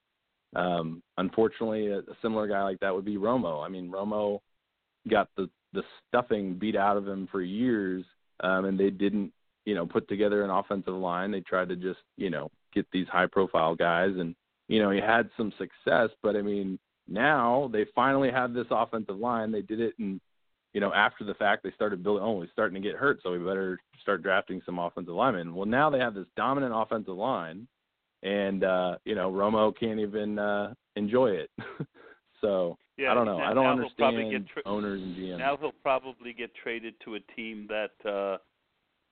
[0.55, 3.65] Um, unfortunately, a, a similar guy like that would be Romo.
[3.65, 4.41] I mean, Romo
[5.09, 8.05] got the the stuffing beat out of him for years,
[8.41, 9.33] um, and they didn't,
[9.65, 11.31] you know, put together an offensive line.
[11.31, 14.35] They tried to just, you know, get these high profile guys, and
[14.69, 16.11] you know, he had some success.
[16.23, 19.53] But I mean, now they finally have this offensive line.
[19.53, 20.21] They did it in
[20.77, 22.23] you know, after the fact, they started building.
[22.23, 25.55] Oh, he's starting to get hurt, so we better start drafting some offensive linemen.
[25.55, 27.67] Well, now they have this dominant offensive line,
[28.23, 31.51] and uh, you know, Romo can't even uh, enjoy it.
[32.43, 33.39] so yeah, I don't know.
[33.39, 35.39] Now, I don't understand tra- owners and GMs.
[35.39, 38.37] Now he'll probably get traded to a team that uh,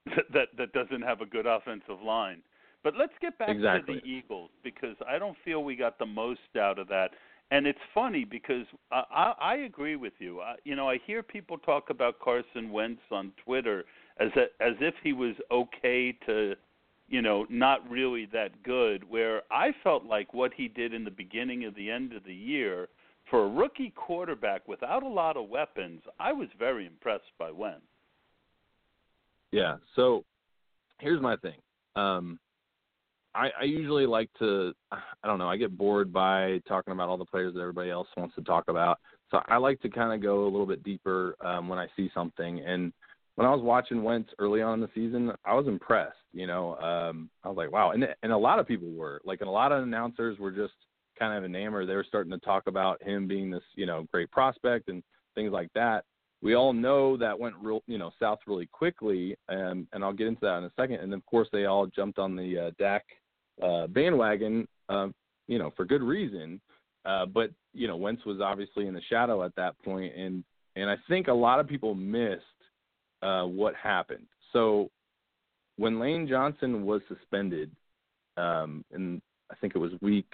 [0.34, 2.42] that that doesn't have a good offensive line.
[2.82, 3.94] But let's get back exactly.
[3.94, 7.12] to the Eagles because I don't feel we got the most out of that.
[7.54, 10.40] And it's funny because I, I, I agree with you.
[10.40, 13.84] I, you know, I hear people talk about Carson Wentz on Twitter
[14.18, 16.56] as a, as if he was okay to,
[17.08, 19.08] you know, not really that good.
[19.08, 22.34] Where I felt like what he did in the beginning of the end of the
[22.34, 22.88] year
[23.30, 27.82] for a rookie quarterback without a lot of weapons, I was very impressed by Wentz.
[29.52, 29.76] Yeah.
[29.94, 30.24] So
[30.98, 31.60] here's my thing.
[31.94, 32.40] Um,
[33.34, 37.16] I, I usually like to I don't know, I get bored by talking about all
[37.16, 38.98] the players that everybody else wants to talk about.
[39.30, 42.10] So I like to kind of go a little bit deeper um, when I see
[42.14, 42.60] something.
[42.60, 42.92] And
[43.36, 46.16] when I was watching Wentz early on in the season, I was impressed.
[46.32, 49.40] You know, um, I was like, wow, and and a lot of people were like,
[49.40, 50.74] and a lot of announcers were just
[51.18, 51.88] kind of enamored.
[51.88, 55.02] They were starting to talk about him being this, you know, great prospect and
[55.34, 56.04] things like that.
[56.42, 60.26] We all know that went real, you know, south really quickly, and and I'll get
[60.26, 61.00] into that in a second.
[61.00, 63.04] And of course, they all jumped on the uh, Dak
[63.62, 65.08] uh, bandwagon, uh,
[65.46, 66.60] you know, for good reason.
[67.04, 70.42] Uh, but you know, Wentz was obviously in the shadow at that point, and
[70.76, 72.42] and I think a lot of people missed
[73.22, 74.26] uh, what happened.
[74.52, 74.90] So
[75.76, 77.70] when Lane Johnson was suspended,
[78.36, 80.32] um, and I think it was week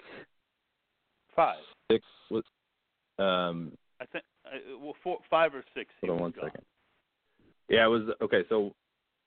[1.35, 1.59] five,
[1.91, 2.45] six was.
[3.19, 5.91] Um, I think uh, well, four, five or six.
[6.01, 6.45] Hold on one gone.
[6.47, 6.65] second.
[7.69, 8.45] Yeah, it was okay.
[8.49, 8.73] So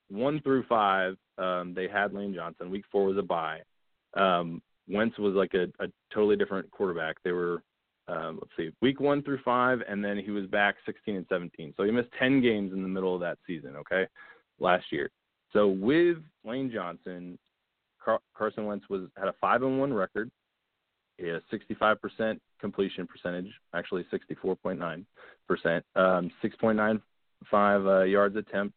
[0.09, 2.71] one through five, um, they had Lane Johnson.
[2.71, 3.61] Week four was a bye
[4.15, 7.17] um, Wentz was like a, a totally different quarterback.
[7.23, 7.63] They were,
[8.07, 11.73] um, let's see, week one through five, and then he was back 16 and 17.
[11.77, 14.07] So he missed 10 games in the middle of that season, okay,
[14.59, 15.09] last year.
[15.53, 17.37] So with Lane Johnson,
[18.03, 20.29] Car- Carson Wentz was had a five and one record.
[21.17, 25.05] He had a 65% completion percentage, actually 64.9
[25.47, 27.01] percent, um, 6.95
[27.51, 28.75] uh, yards attempt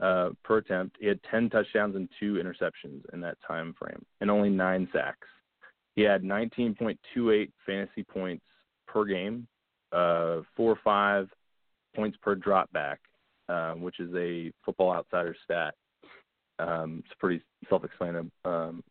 [0.00, 0.96] uh, per attempt.
[1.00, 5.28] He had 10 touchdowns and two interceptions in that time frame, and only nine sacks.
[5.96, 8.44] He had 19.28 fantasy points
[8.86, 9.46] per game,
[9.92, 11.28] uh, four or five
[11.94, 13.00] points per drop back,
[13.48, 15.74] uh, which is a Football Outsider stat.
[16.58, 18.82] Um, it's pretty self-explanatory, um,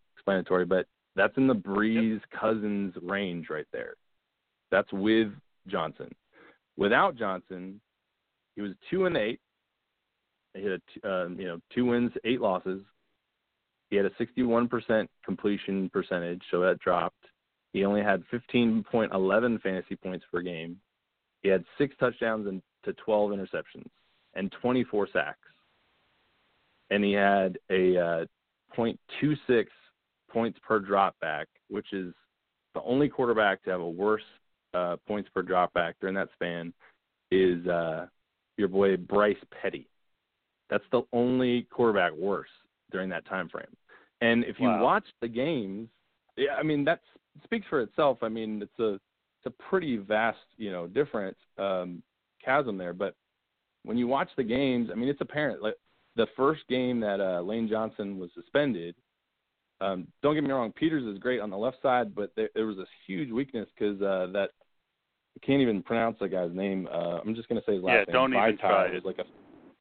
[0.67, 3.93] but that's in the Brees Cousins range right there.
[4.72, 5.32] That's with
[5.67, 6.10] Johnson.
[6.78, 7.80] Without Johnson,
[8.56, 9.39] he was two and eight.
[10.53, 12.81] He had uh, you know two wins, eight losses.
[13.89, 17.25] He had a 61% completion percentage, so that dropped.
[17.73, 20.77] He only had 15.11 fantasy points per game.
[21.41, 23.88] He had six touchdowns and to 12 interceptions
[24.35, 25.38] and 24 sacks.
[26.89, 28.25] And he had a uh,
[28.77, 29.65] 0.26
[30.31, 32.13] points per drop back, which is
[32.73, 34.23] the only quarterback to have a worse
[34.73, 36.73] uh, points per drop back during that span
[37.31, 38.05] is uh,
[38.57, 39.88] your boy Bryce Petty.
[40.69, 42.49] That's the only quarterback worse
[42.91, 43.75] during that time frame.
[44.21, 44.84] And if you wow.
[44.84, 45.89] watch the games,
[46.38, 47.01] yeah, I mean that
[47.43, 48.19] speaks for itself.
[48.21, 52.03] I mean it's a it's a pretty vast you know difference um,
[52.43, 52.93] chasm there.
[52.93, 53.15] But
[53.84, 55.62] when you watch the games, I mean it's apparent.
[55.62, 55.75] Like
[56.15, 58.95] the first game that uh, Lane Johnson was suspended.
[59.82, 62.65] Um, don't get me wrong, Peters is great on the left side, but there, there
[62.65, 64.49] was this huge weakness because uh, that
[65.38, 66.89] I can't even pronounce the guy's name.
[66.91, 68.13] Uh, I'm just going to say his last yeah, name.
[68.13, 69.23] don't even try was like a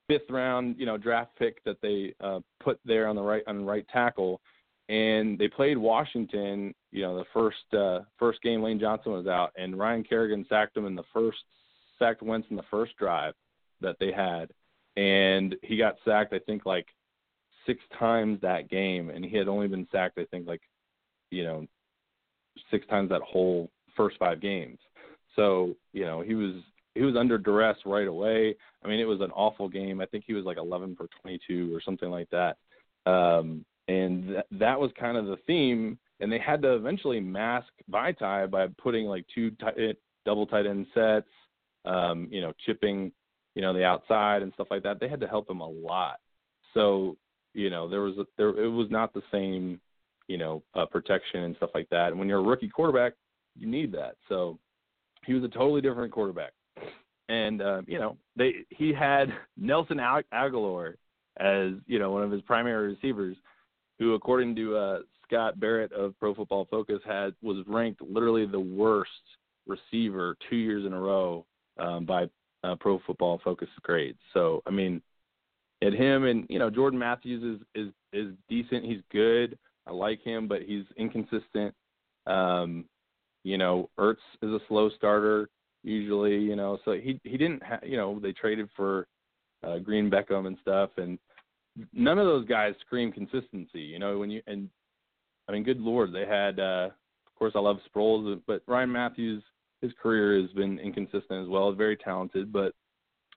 [0.09, 3.64] fifth round, you know, draft pick that they uh, put there on the right on
[3.64, 4.40] right tackle,
[4.88, 6.75] and they played Washington.
[6.90, 10.77] You know, the first uh, first game Lane Johnson was out, and Ryan Kerrigan sacked
[10.77, 11.38] him in the first
[11.99, 13.35] sacked Wentz in the first drive
[13.81, 14.51] that they had,
[14.97, 16.33] and he got sacked.
[16.33, 16.87] I think like
[17.66, 20.18] six times that game, and he had only been sacked.
[20.18, 20.62] I think like,
[21.31, 21.66] you know,
[22.71, 24.79] six times that whole first five games.
[25.37, 26.55] So you know he was
[26.99, 28.55] he was under duress right away.
[28.85, 30.01] I mean, it was an awful game.
[30.01, 32.57] I think he was like 11 for 22 or something like that.
[33.07, 35.99] Um, and th- that was kind of the theme.
[36.21, 40.87] And they had to eventually mask Vaitai by putting like two tight, double tight end
[40.93, 41.29] sets,
[41.85, 43.13] um, you know, chipping,
[43.55, 44.99] you know, the outside and stuff like that.
[44.99, 46.19] They had to help him a lot.
[46.75, 47.17] So,
[47.55, 49.81] you know, there was a, there it was not the same,
[50.27, 52.09] you know, uh, protection and stuff like that.
[52.09, 53.13] And when you're a rookie quarterback,
[53.57, 54.17] you need that.
[54.29, 54.59] So
[55.25, 56.53] he was a totally different quarterback
[57.29, 60.95] and uh, you know they he had Nelson Agholor
[61.38, 63.37] as you know one of his primary receivers,
[63.99, 68.61] who according to uh, Scott Barrett of Pro Football Focus had was ranked literally the
[68.61, 69.11] worst
[69.67, 71.45] receiver two years in a row
[71.79, 72.29] um, by
[72.64, 74.19] uh, Pro Football Focus grades.
[74.33, 75.03] So I mean,
[75.83, 78.85] at him and you know Jordan Matthews is is is decent.
[78.85, 79.59] He's good.
[79.87, 81.75] I like him, but he's inconsistent.
[82.27, 82.85] Um,
[83.45, 85.49] you know, Ertz is a slow starter
[85.83, 86.79] usually, you know.
[86.85, 89.07] So he he didn't have, you know, they traded for
[89.62, 91.19] uh, Green Beckham and stuff, and
[91.93, 94.19] none of those guys scream consistency, you know.
[94.19, 94.69] When you and
[95.49, 96.59] I mean, good lord, they had.
[96.61, 96.91] uh
[97.27, 99.45] Of course, I love Sproles, but Ryan Mathews,
[99.81, 101.71] his career has been inconsistent as well.
[101.73, 102.73] Very talented, but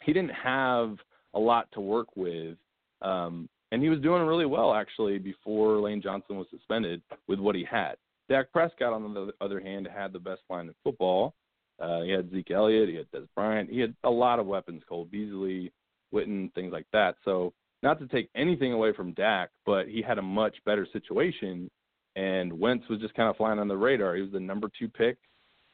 [0.01, 0.97] he didn't have
[1.35, 2.57] a lot to work with.
[3.03, 7.55] Um, and he was doing really well actually before Lane Johnson was suspended with what
[7.55, 7.95] he had.
[8.27, 11.33] Dak Prescott, on the other hand, had the best line in football.
[11.81, 14.83] Uh, he had Zeke Elliott, he had Dez Bryant, he had a lot of weapons,
[14.87, 15.71] Cole Beasley,
[16.13, 17.15] Witten, things like that.
[17.25, 21.69] So not to take anything away from Dak, but he had a much better situation,
[22.15, 24.15] and Wentz was just kind of flying on the radar.
[24.15, 25.17] He was the number two pick.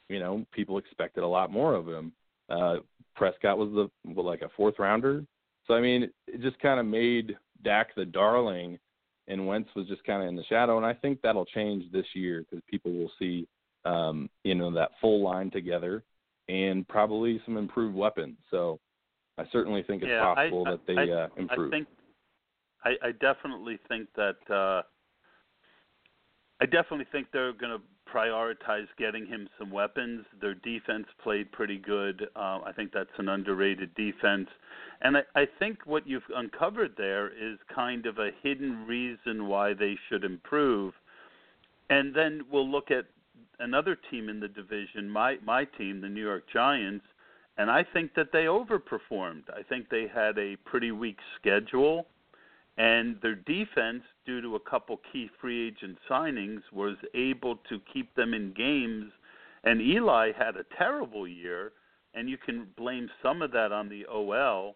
[0.09, 2.13] You know, people expected a lot more of him.
[2.49, 2.77] Uh,
[3.15, 5.25] Prescott was the like a fourth rounder.
[5.65, 8.79] So I mean, it just kind of made Dak the darling,
[9.27, 10.77] and Wentz was just kind of in the shadow.
[10.77, 13.47] And I think that'll change this year because people will see
[13.87, 16.03] um, you know, that full line together
[16.49, 18.37] and probably some improved weapons.
[18.51, 18.79] So
[19.37, 21.73] I certainly think it's yeah, possible I, that they I, uh, improve.
[21.73, 21.87] I think
[22.83, 24.81] I, I definitely think that uh,
[26.61, 30.25] I definitely think they're going to prioritize getting him some weapons.
[30.41, 32.27] Their defense played pretty good.
[32.35, 34.47] Uh, I think that's an underrated defense.
[35.01, 39.73] And I, I think what you've uncovered there is kind of a hidden reason why
[39.73, 40.93] they should improve.
[41.89, 43.05] And then we'll look at
[43.59, 47.05] another team in the division, my my team, the New York Giants,
[47.57, 49.43] and I think that they overperformed.
[49.49, 52.07] I think they had a pretty weak schedule,
[52.77, 58.13] and their defense, due to a couple key free agent signings, was able to keep
[58.15, 59.11] them in games.
[59.63, 61.73] And Eli had a terrible year,
[62.13, 64.75] and you can blame some of that on the OL,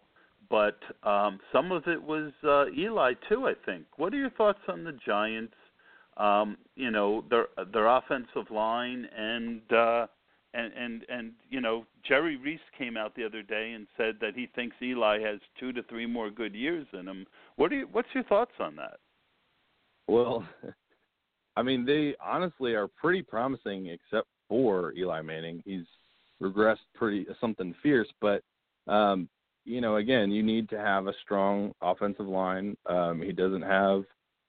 [0.50, 3.46] but um, some of it was uh, Eli too.
[3.46, 3.86] I think.
[3.96, 5.54] What are your thoughts on the Giants?
[6.16, 10.06] Um, you know their their offensive line and uh,
[10.54, 14.34] and and and you know Jerry Reese came out the other day and said that
[14.34, 17.26] he thinks Eli has two to three more good years in him.
[17.56, 17.88] What do you?
[17.92, 18.98] What's your thoughts on that?
[20.08, 20.46] Well,
[21.56, 25.62] I mean, they honestly are pretty promising, except for Eli Manning.
[25.64, 25.86] He's
[26.42, 28.42] regressed pretty something fierce, but
[28.86, 29.28] um,
[29.64, 32.76] you know, again, you need to have a strong offensive line.
[32.86, 34.02] Um, he doesn't have,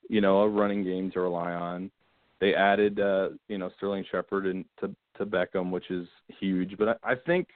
[0.09, 1.91] you know, a running game to rely on.
[2.39, 6.07] They added, uh, you know, Sterling Shepard and to to Beckham, which is
[6.39, 6.75] huge.
[6.77, 7.47] But I, I think,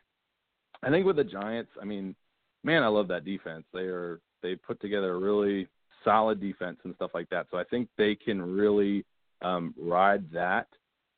[0.83, 2.15] I think with the Giants, I mean,
[2.63, 3.65] man, I love that defense.
[3.73, 5.67] They are they put together a really
[6.03, 7.47] solid defense and stuff like that.
[7.51, 9.03] So I think they can really
[9.41, 10.67] um, ride that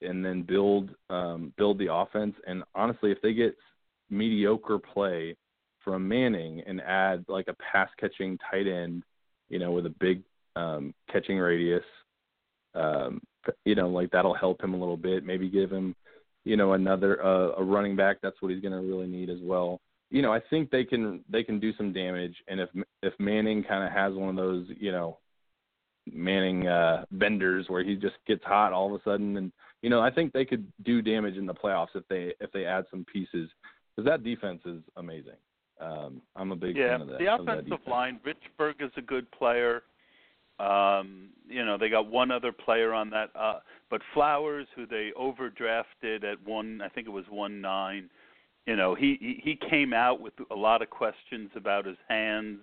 [0.02, 2.36] and then build um, build the offense.
[2.48, 3.56] And honestly, if they get
[4.10, 5.36] mediocre play
[5.84, 9.04] from Manning and add like a pass catching tight end,
[9.50, 10.24] you know, with a big
[10.56, 11.84] um, catching radius,
[12.76, 13.22] um,
[13.66, 15.26] you know, like that'll help him a little bit.
[15.26, 15.96] Maybe give him,
[16.46, 18.18] you know, another uh, a running back.
[18.22, 19.80] That's what he's going to really need as well.
[20.12, 22.36] You know, I think they can they can do some damage.
[22.48, 22.70] And if
[23.04, 25.18] if Manning kind of has one of those, you know,
[26.12, 30.02] Manning uh, benders where he just gets hot all of a sudden, and you know,
[30.02, 33.06] I think they could do damage in the playoffs if they if they add some
[33.12, 33.50] pieces
[33.96, 35.38] because that defense is amazing.
[35.80, 37.22] Um, I'm a big yeah, fan of that.
[37.22, 38.20] Yeah, the offensive that line.
[38.26, 39.84] Richburg is a good player.
[40.60, 45.12] Um, you know, they got one other player on that, uh, but Flowers, who they
[45.20, 48.10] overdrafted at one, I think it was one nine.
[48.68, 52.60] You know, he he, he came out with a lot of questions about his hands,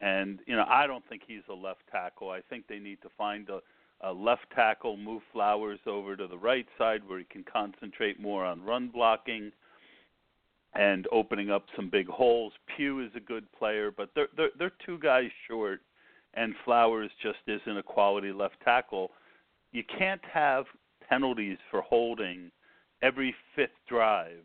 [0.00, 2.30] and you know, I don't think he's a left tackle.
[2.30, 3.60] I think they need to find a,
[4.00, 8.44] a left tackle, move Flowers over to the right side where he can concentrate more
[8.44, 9.52] on run blocking
[10.74, 12.52] and opening up some big holes.
[12.76, 15.80] Pugh is a good player, but they're they're, they're two guys short,
[16.34, 19.10] and Flowers just isn't a quality left tackle.
[19.72, 20.64] You can't have
[21.08, 22.50] penalties for holding
[23.02, 24.44] every fifth drive.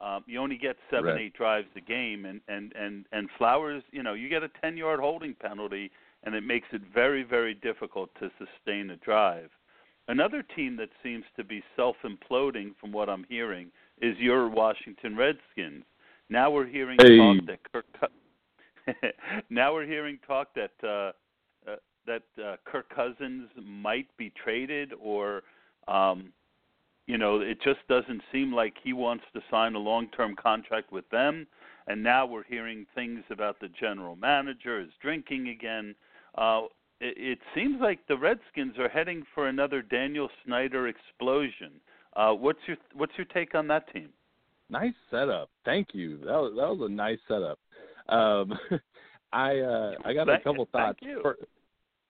[0.00, 1.20] Um, you only get seven, right.
[1.22, 4.76] eight drives a game, and and and and Flowers, you know, you get a ten
[4.76, 5.90] yard holding penalty,
[6.24, 9.50] and it makes it very very difficult to sustain a drive.
[10.06, 15.16] Another team that seems to be self imploding, from what I'm hearing, is your Washington
[15.16, 15.84] Redskins.
[16.30, 17.16] Now we're hearing hey.
[17.16, 18.10] talk that Kirk.
[19.50, 21.12] now we're hearing talk that uh,
[21.70, 25.42] uh, that uh, Kirk Cousins might be traded, or
[25.86, 26.32] um,
[27.06, 31.08] you know, it just doesn't seem like he wants to sign a long-term contract with
[31.08, 31.46] them.
[31.86, 35.94] And now we're hearing things about the general manager is drinking again.
[36.36, 36.64] Uh,
[37.00, 41.80] it, it seems like the Redskins are heading for another Daniel Snyder explosion.
[42.14, 44.10] Uh, what's your what's your take on that team?
[44.68, 45.48] Nice setup.
[45.64, 46.18] Thank you.
[46.18, 47.58] That was that was a nice setup.
[48.08, 48.58] Um,
[49.32, 50.98] I uh, I got thank, a couple thoughts.
[51.00, 51.20] Thank you.
[51.22, 51.36] For,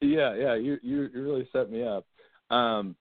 [0.01, 2.07] yeah, yeah, you, you you really set me up.
[2.51, 2.95] Um,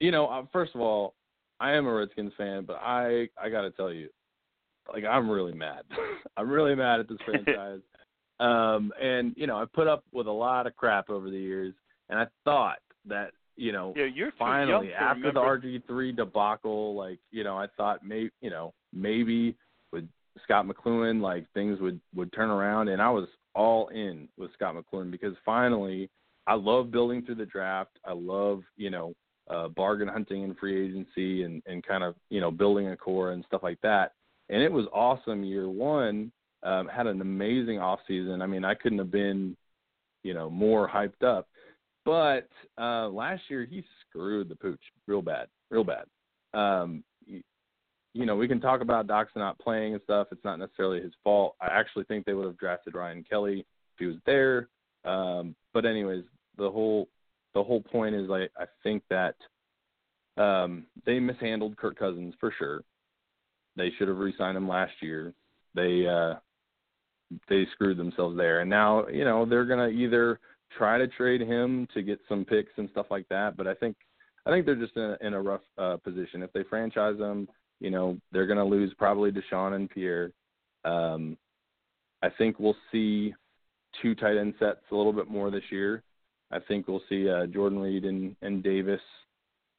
[0.00, 1.14] you know, uh, first of all,
[1.58, 4.08] I am a Redskins fan, but I I got to tell you,
[4.92, 5.82] like I'm really mad.
[6.36, 7.80] I'm really mad at this franchise.
[8.38, 11.74] um, and you know, I put up with a lot of crap over the years,
[12.08, 17.18] and I thought that you know, yeah, you're finally after the RG three debacle, like
[17.30, 19.56] you know, I thought maybe you know maybe
[19.92, 20.04] with
[20.44, 24.74] Scot McCloughan, like things would would turn around, and I was all in with Scot
[24.74, 26.10] McCloughan because finally,
[26.46, 27.98] I love building through the draft.
[28.04, 29.14] I love you know
[29.48, 33.32] uh, bargain hunting and free agency and and kind of you know building a core
[33.32, 34.12] and stuff like that.
[34.48, 36.32] And it was awesome year one.
[36.62, 38.42] Um, had an amazing off season.
[38.42, 39.56] I mean, I couldn't have been,
[40.24, 41.48] you know, more hyped up.
[42.04, 46.04] But uh, last year he screwed the pooch real bad, real bad.
[46.54, 47.04] Um,
[48.16, 50.28] you, know, we can talk about Doctson playing and stuff.
[50.32, 51.54] It's not necessarily his fault.
[51.60, 54.68] I actually think they would have drafted Ryan Kelly if he was there.
[55.04, 56.24] Um, but anyways,
[56.58, 57.08] the whole
[57.54, 59.36] the whole point is I I think that
[60.36, 62.82] um, they mishandled Kirk Cousins for sure.
[63.76, 65.32] They should have re-signed him last year.
[65.74, 66.34] They uh,
[67.48, 70.40] they screwed themselves there, and now you know they're gonna either
[70.76, 73.56] try to trade him to get some picks and stuff like that.
[73.56, 73.96] But I think
[74.46, 76.42] I think they're just in a, in a rough uh, position.
[76.42, 77.48] If they franchise him,
[77.80, 80.32] you know, they're going to lose probably DeSean and Pierre.
[80.84, 81.36] Um,
[82.22, 83.34] I think we'll see
[84.02, 86.02] two tight end sets a little bit more this year.
[86.50, 89.00] I think we'll see uh, Jordan Reed and, and Davis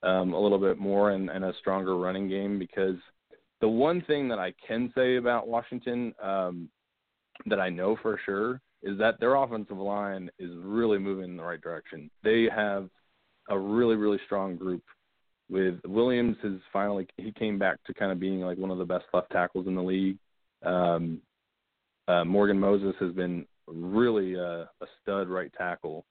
[0.03, 2.95] um, a little bit more and, and a stronger running game because
[3.61, 6.69] the one thing that I can say about Washington um,
[7.45, 11.43] that I know for sure is that their offensive line is really moving in the
[11.43, 12.09] right direction.
[12.23, 12.89] They have
[13.49, 14.83] a really really strong group.
[15.49, 18.85] With Williams has finally he came back to kind of being like one of the
[18.85, 20.17] best left tackles in the league.
[20.65, 21.21] Um,
[22.07, 26.05] uh, Morgan Moses has been really uh, a stud right tackle,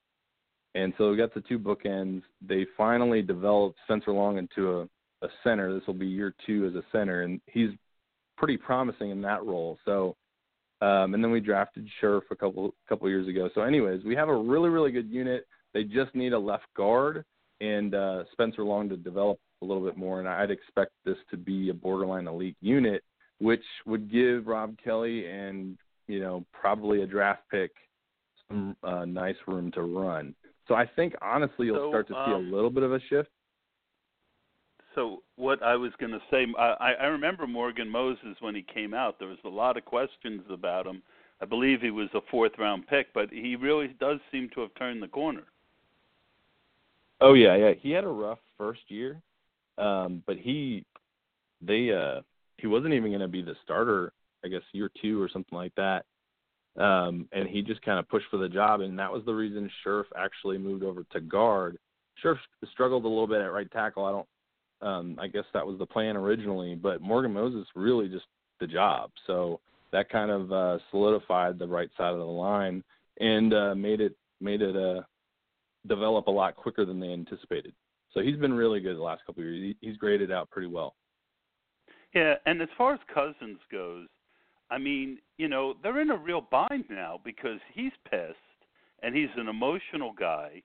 [0.74, 2.22] And so we got the two bookends.
[2.46, 4.82] They finally developed Spencer Long into a,
[5.24, 5.72] a center.
[5.72, 7.70] This will be year two as a center, and he's
[8.36, 9.78] pretty promising in that role.
[9.86, 10.16] So,
[10.82, 13.48] um, and then we drafted Scherff a couple couple years ago.
[13.54, 15.46] So, anyways, we have a really really good unit.
[15.72, 17.24] They just need a left guard
[17.60, 20.20] and uh, Spencer Long to develop a little bit more.
[20.20, 23.02] And I'd expect this to be a borderline elite unit,
[23.38, 25.76] which would give Rob Kelley and
[26.06, 27.72] you know probably a draft pick
[28.48, 30.34] some uh, nice room to run.
[30.68, 33.00] So I think honestly you'll So, start to see um, a little bit of a
[33.08, 33.28] shift.
[34.94, 38.94] So what I was going to say, I, I remember Morgan Moses when he came
[38.94, 39.18] out.
[39.18, 41.02] There was a lot of questions about him.
[41.40, 44.74] I believe he was a fourth round pick, but he really does seem to have
[44.78, 45.44] turned the corner.
[47.20, 47.72] Oh yeah, yeah.
[47.80, 49.20] He had a rough first year,
[49.78, 50.84] um, but he
[51.60, 52.20] they uh
[52.58, 54.12] he wasn't even going to be the starter.
[54.44, 56.04] I guess year two or something like that.
[56.80, 59.70] Um, and he just kind of pushed for the job, and that was the reason
[59.82, 61.78] Scherff actually moved over to guard.
[62.22, 62.38] Scherff
[62.70, 64.04] struggled a little bit at right tackle.
[64.04, 64.26] I don't.
[64.82, 68.26] Um, I guess that was the plan originally, but Morgan Moses really just
[68.60, 69.10] the job.
[69.26, 69.58] So
[69.92, 72.84] that kind of uh, solidified the right side of the line
[73.18, 75.00] and uh, made it made it uh,
[75.86, 77.72] develop a lot quicker than they anticipated.
[78.12, 79.76] So he's been really good the last couple of years.
[79.80, 80.94] He, he's graded out pretty well.
[82.14, 84.06] Yeah, and as far as Cousins goes,
[84.70, 88.36] I mean, you know, they're in a real bind now because he's pissed
[89.02, 90.62] and he's an emotional guy.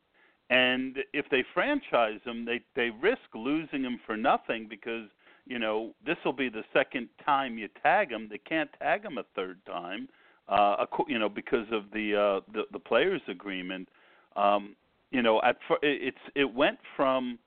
[0.49, 5.07] And if they franchise him, they they risk losing him for nothing because
[5.45, 8.28] you know this will be the second time you tag him.
[8.30, 10.09] They can't tag him a third time,
[10.49, 13.88] uh, you know, because of the uh, the, the players' agreement.
[14.36, 14.76] Um,
[15.12, 17.38] you know, at it's it went from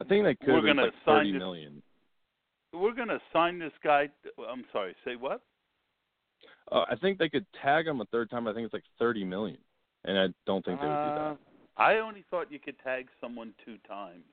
[0.00, 1.82] I think that could We're gonna like sign thirty this- million.
[2.72, 4.08] we're going to sign this guy.
[4.48, 5.42] I'm sorry, say what?
[6.72, 8.46] Uh, I think they could tag him a third time.
[8.46, 9.58] I think it's like thirty million,
[10.04, 11.38] and I don't think they would do Uh, that.
[11.76, 14.24] I only thought you could tag someone two times,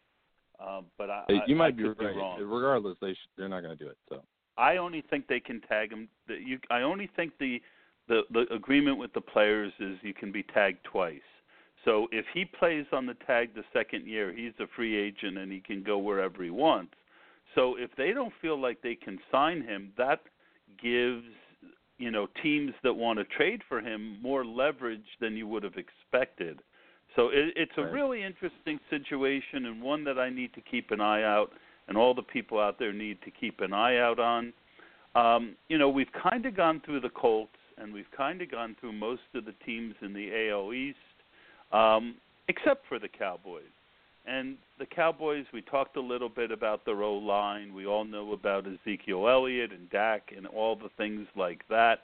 [0.60, 2.16] uh, but I, I- you might I be right.
[2.16, 2.40] wrong.
[2.42, 3.98] Regardless, they sh- they're not going to do it.
[4.10, 4.22] So
[4.58, 6.08] I only think they can tag him.
[6.28, 7.62] You, I only think the,
[8.08, 11.22] the the agreement with the players is you can be tagged twice.
[11.86, 15.52] So if he plays on the tag the second year, he's a free agent and
[15.52, 16.94] he can go wherever he wants.
[17.56, 20.22] So if they don't feel like they can sign him, that
[20.82, 21.24] gives
[21.98, 25.76] you know teams that want to trade for him more leverage than you would have
[25.78, 26.60] expected.
[27.16, 27.94] So it, it's a Right.
[27.94, 31.52] really interesting situation and one that I need to keep an eye out,
[31.88, 34.54] and all the people out there need to keep an eye out on.
[35.16, 38.76] Um, you know, we've kind of gone through the Colts, and we've kind of gone
[38.80, 40.98] through most of the teams in the AL East,
[41.72, 42.16] um,
[42.48, 43.64] except for the Cowboys.
[44.26, 47.74] And the Cowboys, we talked a little bit about their O line.
[47.74, 52.00] We all know about Ezekiel Elliott and Dak and all the things like that.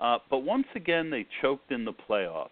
[0.00, 2.48] Uh, but once again, they choked in the playoffs.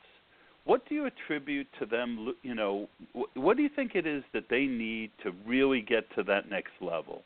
[0.66, 2.34] What do you attribute to them?
[2.42, 2.88] You know,
[3.34, 6.72] what do you think it is that they need to really get to that next
[6.80, 7.22] level?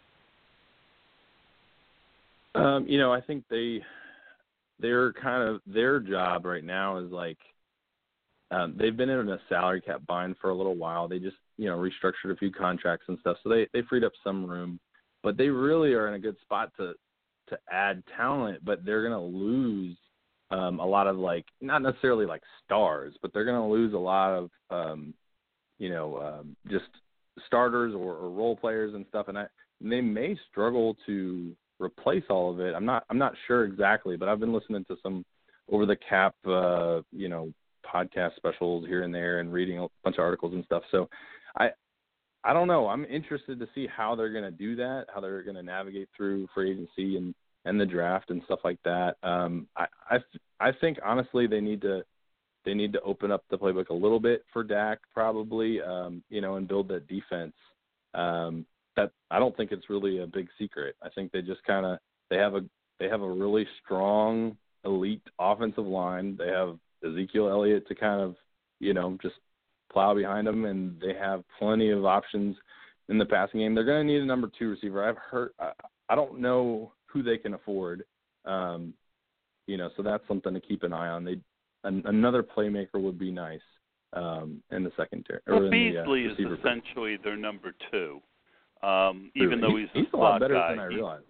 [2.54, 3.80] Um, you know, I think they
[4.80, 7.38] they're kind of their job right now is like
[8.50, 11.08] um, they've been in a salary cap bind for a little while.
[11.08, 14.12] They just you know restructured a few contracts and stuff, so they they freed up
[14.24, 14.80] some room.
[15.22, 16.94] But they really are in a good spot to
[17.48, 19.96] to add talent, but they're gonna lose
[20.50, 24.32] um, a lot of like not necessarily like stars, but they're gonna lose a lot
[24.32, 25.14] of um,
[25.78, 26.88] you know um, just
[27.46, 29.46] starters or, or role players and stuff, and I
[29.80, 32.74] and they may struggle to replace all of it.
[32.74, 35.24] I'm not I'm not sure exactly, but I've been listening to some
[35.70, 37.52] over the cap uh, you know
[37.92, 40.82] podcast specials here and there and reading a bunch of articles and stuff.
[40.90, 41.08] So
[41.58, 41.70] I
[42.44, 42.88] I don't know.
[42.88, 46.08] I'm interested to see how they're going to do that, how they're going to navigate
[46.16, 47.34] through free agency and
[47.64, 49.16] and the draft and stuff like that.
[49.22, 50.18] Um I I
[50.60, 52.02] I think honestly they need to
[52.64, 56.40] they need to open up the playbook a little bit for Dak probably um you
[56.40, 57.54] know and build that defense.
[58.14, 58.64] Um
[58.96, 60.96] that I don't think it's really a big secret.
[61.02, 61.98] I think they just kind of
[62.30, 62.60] they have a
[62.98, 66.36] they have a really strong elite offensive line.
[66.36, 68.36] They have Ezekiel Elliott to kind of
[68.80, 69.36] you know just
[69.92, 72.56] plow behind them, and they have plenty of options
[73.08, 73.74] in the passing game.
[73.74, 75.08] They're going to need a number two receiver.
[75.08, 75.50] I've heard
[76.10, 78.04] I, don't know who they can afford,
[78.44, 78.92] um,
[79.66, 81.24] you know, so that's something to keep an eye on.
[81.24, 81.38] They
[81.84, 83.60] an, another playmaker would be nice
[84.12, 85.40] um, in the secondary.
[85.46, 88.20] or Well, in the, uh, Beasley is essentially their number two.
[88.82, 90.94] Um, even though He- he's a he's a slot lot better guy, than I he-
[90.96, 91.24] realized.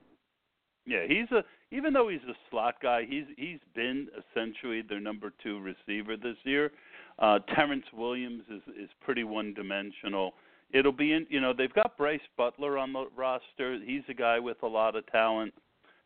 [0.87, 5.33] Yeah, he's a even though he's a slot guy, he's he's been essentially their number
[5.43, 6.73] two receiver this year.
[7.19, 10.35] Uh Terrance Williams is is pretty one dimensional.
[10.73, 13.79] It'll be in you know, they've got Brice Butler on the roster.
[13.85, 15.55] He's a guy with a lot of talent.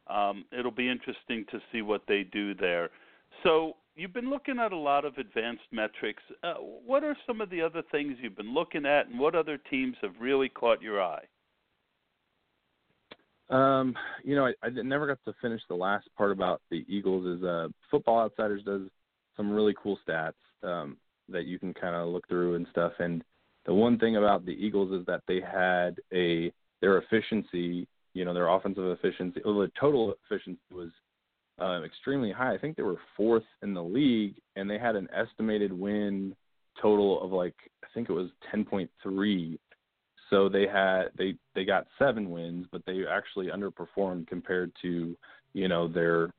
[0.08, 2.90] Um it'll be interesting to see what they do there.
[3.42, 6.22] So you've been looking at a lot of advanced metrics.
[6.42, 9.58] Uh, what are some of the other things you've been looking at, and what other
[9.58, 11.24] teams have really caught your eye?
[13.51, 17.38] Um, you know, I, I never got to finish the last part about the Eagles.
[17.38, 18.82] Is uh, Football Outsiders does
[19.36, 20.32] some really cool stats
[20.62, 20.97] um,
[21.28, 22.93] that you can kind of look through and stuff.
[22.99, 23.22] And
[23.66, 28.34] the one thing about the Eagles is that they had a their efficiency, you know,
[28.34, 30.90] their offensive efficiency, well, the total efficiency was
[31.59, 32.55] um, extremely high.
[32.55, 36.34] I think they were fourth in the league, and they had an estimated win
[36.80, 39.59] total of like I think it was 10.3.
[40.33, 45.14] So they had they they got seven wins, but they actually underperformed compared to
[45.53, 46.30] you know their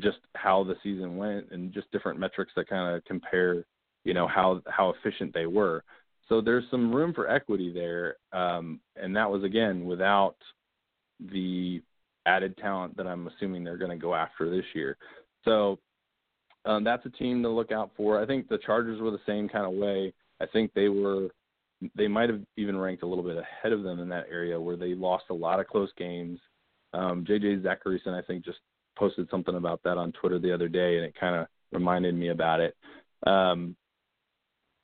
[0.00, 3.64] just how the season went and just different metrics that kind of compare
[4.04, 5.84] you know how how efficient they were.
[6.28, 10.34] So there's some room for equity there, um, and that was again without
[11.32, 11.80] the
[12.26, 14.96] added talent that I'm assuming they're going to go after this year.
[15.44, 15.78] So
[16.64, 18.20] um, that's a team to look out for.
[18.20, 20.12] I think the Chargers were the same kind of way.
[20.40, 21.28] I think they were
[21.94, 24.76] they might have even ranked a little bit ahead of them in that area where
[24.76, 26.38] they lost a lot of close games.
[26.92, 28.58] Um, JJ Zachariason, I think, just
[28.98, 32.30] posted something about that on Twitter the other day, and it kind of reminded me
[32.30, 32.76] about it.
[33.26, 33.76] Um,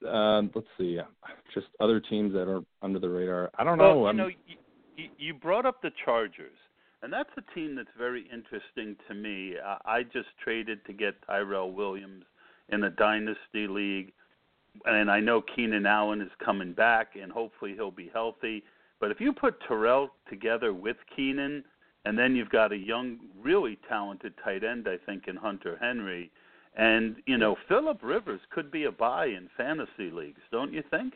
[0.07, 0.99] uh, let's see,
[1.55, 3.51] just other teams that are under the radar.
[3.59, 4.07] I don't well, know.
[4.07, 4.29] You know,
[4.97, 6.57] you, you brought up the Chargers,
[7.03, 9.55] and that's a team that's very interesting to me.
[9.65, 12.25] Uh, I just traded to get Tyrell Williams
[12.69, 14.13] in a dynasty league,
[14.85, 18.62] and I know Keenan Allen is coming back, and hopefully he'll be healthy.
[19.01, 21.64] But if you put Tyrell together with Keenan,
[22.05, 26.31] and then you've got a young, really talented tight end, I think, in Hunter Henry.
[26.77, 31.14] And, you know, Philip Rivers could be a buy in fantasy leagues, don't you think?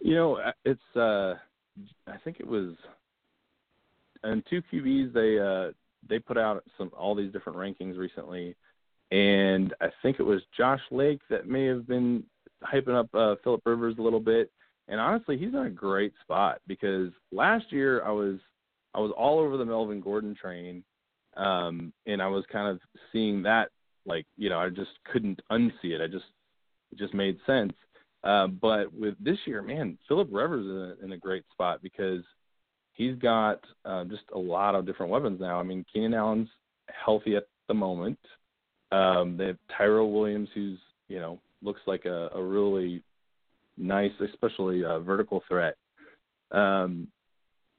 [0.00, 1.34] You know, it's uh
[2.06, 2.74] I think it was
[4.22, 5.72] and two QBs they uh
[6.08, 8.54] they put out some all these different rankings recently
[9.10, 12.24] and I think it was Josh Lake that may have been
[12.62, 14.50] hyping up uh Philip Rivers a little bit.
[14.88, 18.38] And honestly, he's in a great spot because last year I was
[18.94, 20.82] I was all over the Melvin Gordon train,
[21.36, 22.80] um, and I was kind of
[23.12, 23.70] seeing that
[24.06, 26.00] like you know I just couldn't unsee it.
[26.00, 26.24] I just
[26.92, 27.72] it just made sense.
[28.24, 31.80] Uh, but with this year, man, Philip Rivers is in a, in a great spot
[31.82, 32.22] because
[32.94, 35.60] he's got uh, just a lot of different weapons now.
[35.60, 36.48] I mean, Keenan Allen's
[37.04, 38.18] healthy at the moment.
[38.92, 40.78] Um, they have Tyrell Williams, who's
[41.08, 43.02] you know looks like a, a really
[43.76, 45.76] nice, especially a vertical threat.
[46.52, 47.08] Um,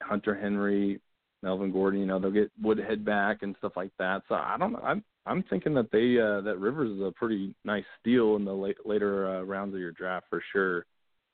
[0.01, 0.99] Hunter Henry,
[1.43, 4.24] Melvin Gordon, you know, they'll get Woodhead back and stuff like that.
[4.28, 4.82] So I don't know.
[4.84, 8.53] I'm I'm thinking that they uh, that Rivers is a pretty nice steal in the
[8.53, 10.86] late, later uh, rounds of your draft for sure.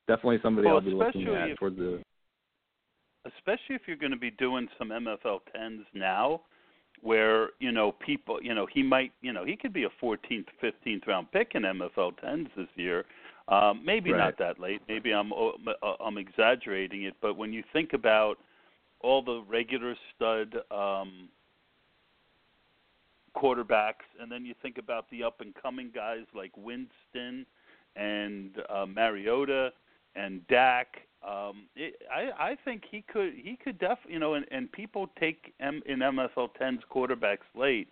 [0.08, 2.02] Definitely somebody well, I'll be looking at if, towards the.
[3.26, 6.42] Especially if you're going to be doing some MFL tens now,
[7.04, 10.46] where you know people, you know, he might, you know, he could be a 14th,
[10.62, 13.04] 15th round pick in MFL tens this year.
[13.46, 14.18] Um, maybe right.
[14.18, 14.80] not that late.
[14.88, 18.36] Maybe I'm uh, I'm exaggerating it, but when you think about
[19.00, 21.28] all the regular stud um,
[23.36, 27.44] quarterbacks, and then you think about the up and coming guys like Winston
[27.96, 29.72] and uh, Mariota
[30.16, 30.96] and Dak.
[31.26, 35.08] Um, it, I I think he could he could def you know and, and people
[35.18, 37.88] take M, in MFL 10s quarterbacks late.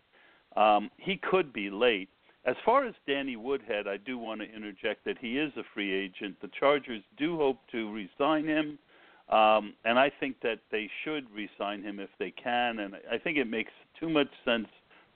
[0.57, 2.09] Um, he could be late.
[2.45, 5.93] As far as Danny Woodhead, I do want to interject that he is a free
[5.93, 6.37] agent.
[6.43, 8.79] The Chargers do hope to re-sign him.
[9.29, 12.81] Um, and I think that they should re-sign him if they can.
[12.81, 14.67] And I think it makes too much sense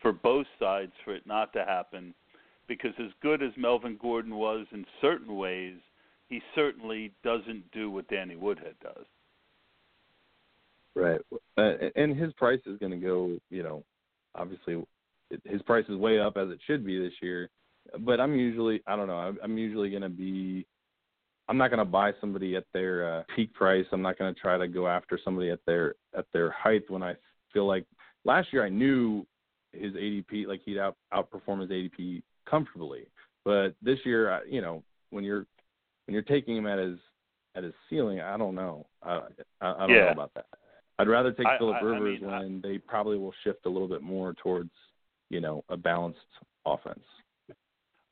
[0.01, 2.15] for both sides for it not to happen,
[2.69, 5.75] because as good as Melvin Gordon was in certain ways,
[6.29, 9.05] he certainly doesn't do what Danny Woodhead does.
[10.95, 11.21] Right,
[11.59, 13.37] uh, and his price is going to go.
[13.51, 13.85] You know,
[14.35, 14.83] obviously,
[15.45, 17.51] his price is way up as it should be this year.
[18.01, 20.67] But I'm usually, I don't know, I'm usually going to be
[21.49, 23.87] I'm not going to buy somebody at their uh, peak price.
[23.93, 27.03] I'm not going to try to go after somebody at their at their height when
[27.03, 27.15] I
[27.53, 27.85] feel like
[28.25, 29.27] last year I knew
[29.73, 33.07] his ADP like he'd out outperform his ADP comfortably.
[33.45, 35.47] But this year, you know, when you're
[36.07, 36.99] when you're taking him at his
[37.55, 38.87] at his ceiling, I don't know.
[39.03, 39.21] I
[39.61, 40.05] I, I don't yeah.
[40.07, 40.47] know about that.
[40.99, 43.89] I'd rather take I, Philip Rivers I when mean, they probably will shift a little
[43.89, 44.71] bit more towards
[45.31, 46.21] you know a balanced
[46.65, 47.05] offense.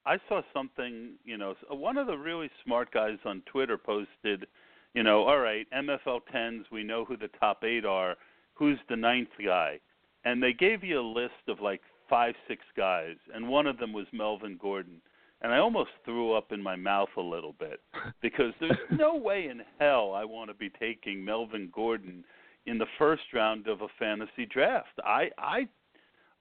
[0.07, 4.47] I saw something, you know, one of the really smart guys on Twitter posted,
[4.93, 8.17] you know, all right, MFL 10s, we know who the top eight are.
[8.53, 9.81] Who's the ninth guy?
[10.27, 13.93] And they gave you a list of like five, six guys, and one of them
[13.93, 15.01] was Melvin Gordon.
[15.43, 17.81] And I almost threw up in my mouth a little bit
[18.23, 22.25] because there's no way in hell I want to be taking Melvin Gordon
[22.67, 24.99] in the first round of a fantasy draft.
[25.05, 25.69] I I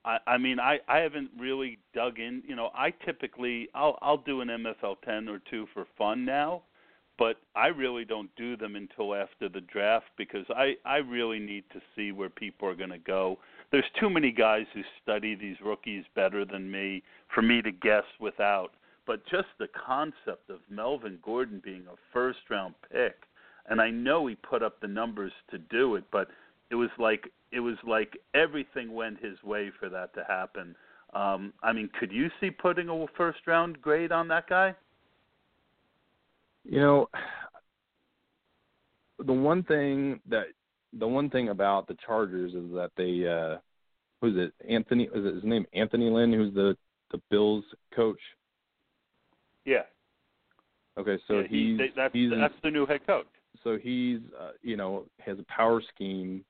[0.04, 2.42] I, I mean, I I haven't really dug in.
[2.46, 6.62] You know, I typically I'll I'll do an MFL 10 or two for fun now,
[7.18, 11.64] but I really don't do them until after the draft because I I really need
[11.72, 13.38] to see where people are going to go.
[13.70, 17.02] There's too many guys who study these rookies better than me
[17.34, 18.72] for me to guess without.
[19.06, 23.14] But just the concept of Melvin Gordon being a first round pick,
[23.68, 26.28] and I know he put up the numbers to do it, but
[26.70, 30.74] it was like it was like everything went his way for that to happen.
[31.12, 34.74] Um, I mean, could you see putting a first round grade on that guy?
[36.64, 37.08] You know,
[39.24, 40.46] the one thing that
[40.98, 43.58] the one thing about the Chargers is that they uh
[44.20, 46.76] who's it Anthony is it his name Anthony Lynn who's the
[47.10, 48.18] the Bills coach.
[49.64, 49.82] Yeah.
[50.98, 53.26] Okay, so yeah, he, he's they, that's he's that's the new head coach.
[53.64, 56.44] so he's uh, you know has a power scheme.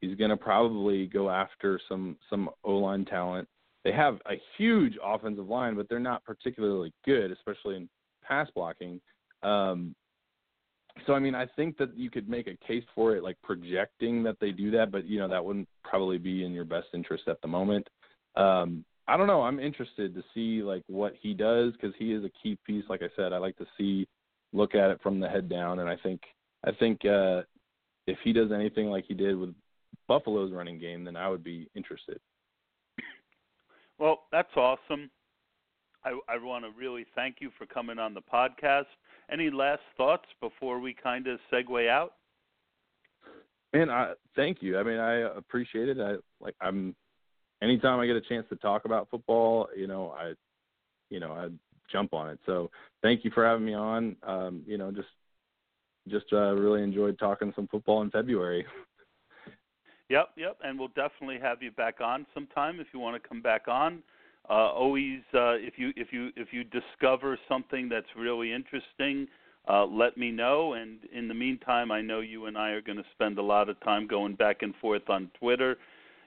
[0.00, 3.48] He's going to probably go after some some O line talent.
[3.84, 7.88] They have a huge offensive line, but they're not particularly good, especially in
[8.22, 9.00] pass blocking.
[9.42, 9.94] Um,
[11.06, 14.22] so I mean, I think that you could make a case for it, like projecting
[14.24, 17.24] that they do that, but you know that wouldn't probably be in your best interest
[17.26, 17.88] at the moment.
[18.36, 19.42] Um, I don't know.
[19.42, 22.84] I'm interested to see like what he does because he is a key piece.
[22.88, 24.06] Like I said, I like to see
[24.52, 26.20] look at it from the head down, and I think
[26.64, 27.42] I think uh,
[28.06, 29.54] if he does anything like he did with
[30.08, 32.20] Buffalo's running game, then I would be interested.
[33.98, 35.10] Well, that's awesome.
[36.04, 38.86] I, I want to really thank you for coming on the podcast.
[39.30, 42.12] Any last thoughts before we kind of segue out?
[43.72, 44.78] Man, I thank you.
[44.78, 45.98] I mean, I appreciate it.
[45.98, 46.94] I like I'm
[47.62, 50.34] anytime I get a chance to talk about football, you know, I
[51.10, 51.48] you know, I
[51.90, 52.38] jump on it.
[52.44, 52.70] So,
[53.02, 54.16] thank you for having me on.
[54.22, 55.08] Um, you know, just
[56.08, 58.66] just uh, really enjoyed talking some football in February.
[60.10, 63.42] Yep, yep, and we'll definitely have you back on sometime if you want to come
[63.42, 64.02] back on.
[64.48, 69.28] Uh, always, uh, if you if you if you discover something that's really interesting,
[69.68, 70.72] uh, let me know.
[70.72, 73.68] And in the meantime, I know you and I are going to spend a lot
[73.68, 75.76] of time going back and forth on Twitter.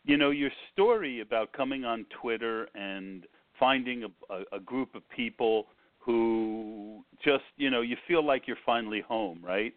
[0.03, 3.25] You know, your story about coming on Twitter and
[3.59, 5.67] finding a, a, a group of people
[5.99, 9.73] who just you know you feel like you're finally home, right?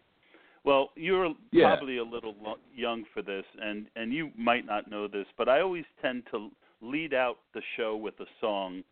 [0.63, 1.75] Well, you're Yeah.
[1.75, 5.47] probably a little lo- young for this, and and you might not know this, but
[5.47, 6.49] I always tend to
[6.81, 8.83] lead out the show with a song,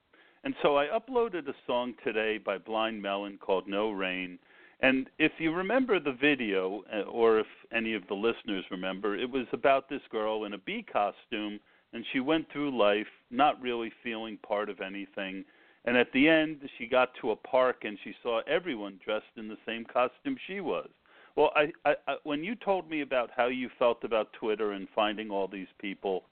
[0.44, 4.38] and so I uploaded a song today by Blind Melon called "No Rain."
[4.84, 9.30] And if you remember the video, uh, or if any of the listeners remember, it
[9.30, 11.62] was about this girl in a bee costume,
[11.94, 15.46] and she went through life not really feeling part of anything.
[15.86, 19.48] And at the end, she got to a park and she saw everyone dressed in
[19.48, 20.90] the same costume she was.
[21.38, 24.90] Well, I, I, I when you told me about how you felt about Twitter and
[24.94, 26.24] finding all these people,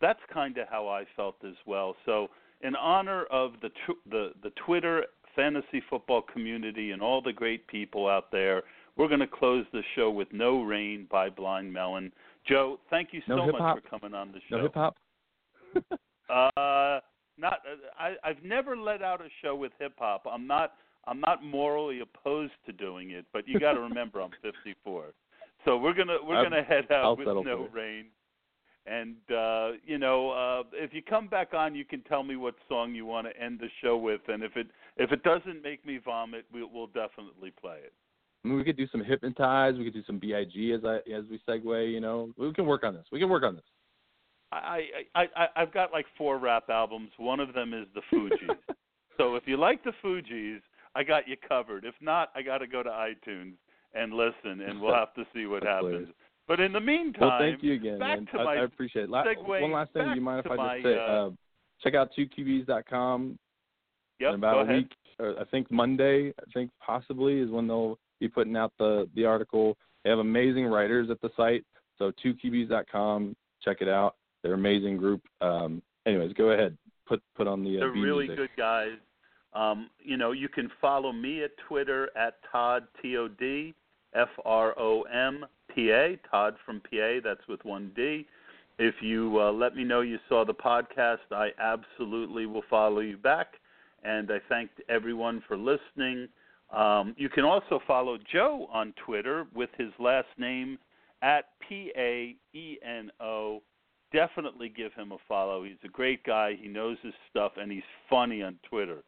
[0.00, 1.96] that's kind of how I felt as well.
[2.06, 2.28] So,
[2.62, 5.06] in honor of the tw- the the Twitter
[5.36, 8.62] fantasy football community and all the great people out there,
[8.96, 12.10] we're going to close the show with "No Rain" by Blind Melon.
[12.48, 14.56] Joe, thank you so No much for coming on the show.
[14.56, 14.96] No hip hop.
[16.28, 16.98] Uh,
[17.38, 17.60] not.
[17.96, 20.26] I, I've never let out a show with hip hop.
[20.28, 20.72] I'm not.
[21.06, 25.12] I'm not morally opposed to doing it, but you got to remember I'm 54.
[25.64, 28.06] So we're gonna we're I'm- gonna head out I'll with no rain.
[28.86, 32.54] And uh, you know, uh, if you come back on, you can tell me what
[32.68, 35.84] song you want to end the show with, and if it if it doesn't make
[35.84, 37.92] me vomit, we, we'll definitely play it.
[38.44, 39.74] I mean, we could do some hypnotize.
[39.76, 41.92] We could do some Big as I as we segue.
[41.92, 43.04] You know, we can work on this.
[43.10, 43.64] We can work on this.
[44.52, 44.82] I,
[45.14, 47.10] I I I've got like four rap albums.
[47.16, 48.56] One of them is the Fugees.
[49.18, 50.60] so if you like the Fugees,
[50.94, 51.84] I got you covered.
[51.84, 53.54] If not, I got to go to iTunes
[53.94, 56.08] and listen, and we'll have to see what happens.
[56.46, 58.28] But in the meantime, Well, thank you again, back man.
[58.32, 59.10] to I, my I appreciate it.
[59.10, 60.04] La- one last thing.
[60.04, 61.30] Do you mind if I just my, say, uh, uh,
[61.82, 63.36] check out 2QBs.com
[64.18, 64.76] yep, in about go a ahead.
[64.76, 65.36] week.
[65.40, 66.28] I think Monday.
[66.38, 69.76] I think possibly is when they'll be putting out the the article.
[70.04, 71.64] They have amazing writers at the site.
[71.98, 73.34] So 2QBs.com.
[73.62, 74.16] Check it out.
[74.42, 75.22] They're an amazing group.
[75.40, 76.76] Um, anyways, go ahead.
[77.06, 77.76] Put put on the.
[77.76, 78.36] Uh, They're really music.
[78.36, 78.92] good guys.
[79.54, 83.74] Um, you know, you can follow me at Twitter at Todd T O D
[84.14, 87.20] F R O M P A Todd from PA.
[87.24, 88.26] That's with one D.
[88.78, 93.16] If you uh, let me know you saw the podcast, I absolutely will follow you
[93.16, 93.54] back.
[94.06, 96.28] And I thank everyone for listening.
[96.72, 100.78] Um, you can also follow Joe on Twitter with his last name
[101.22, 103.62] at P A E N O
[104.12, 105.64] definitely give him a follow.
[105.64, 106.54] He's a great guy.
[106.60, 109.02] He knows his stuff, and he's funny on Twitter.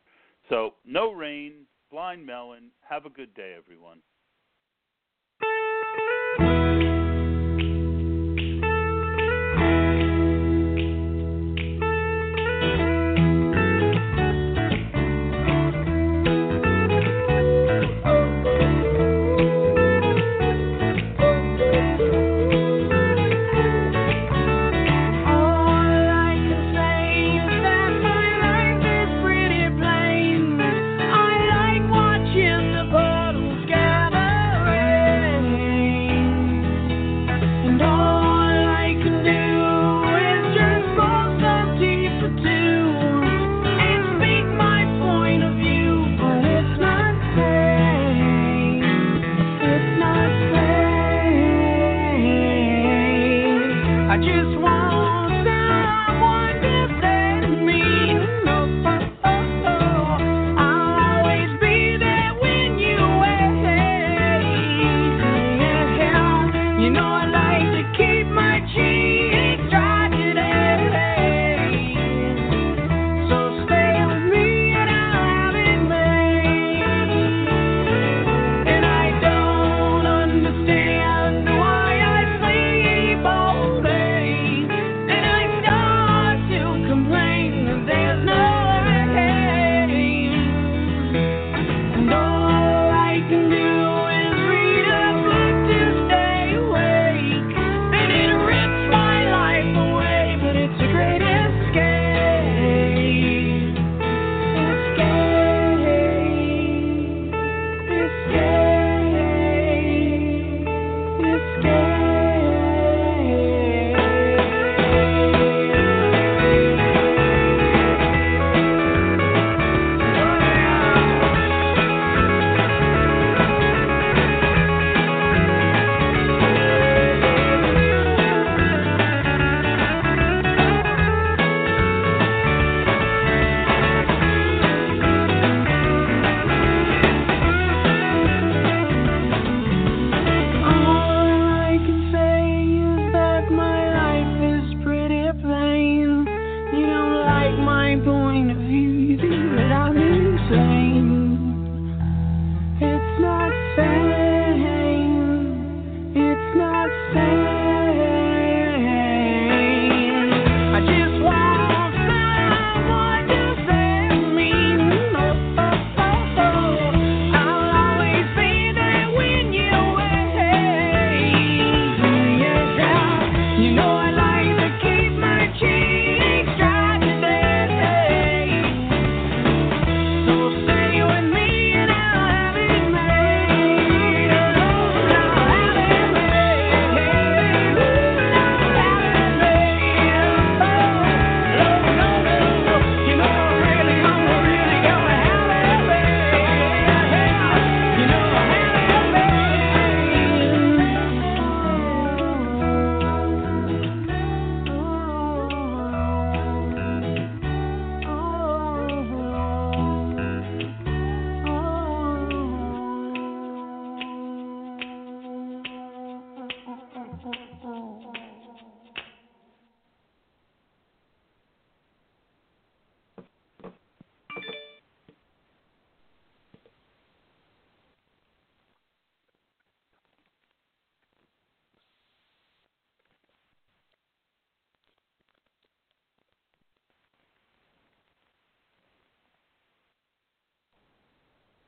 [0.48, 2.70] So, no rain, blind melon.
[2.88, 3.98] Have a good day, everyone.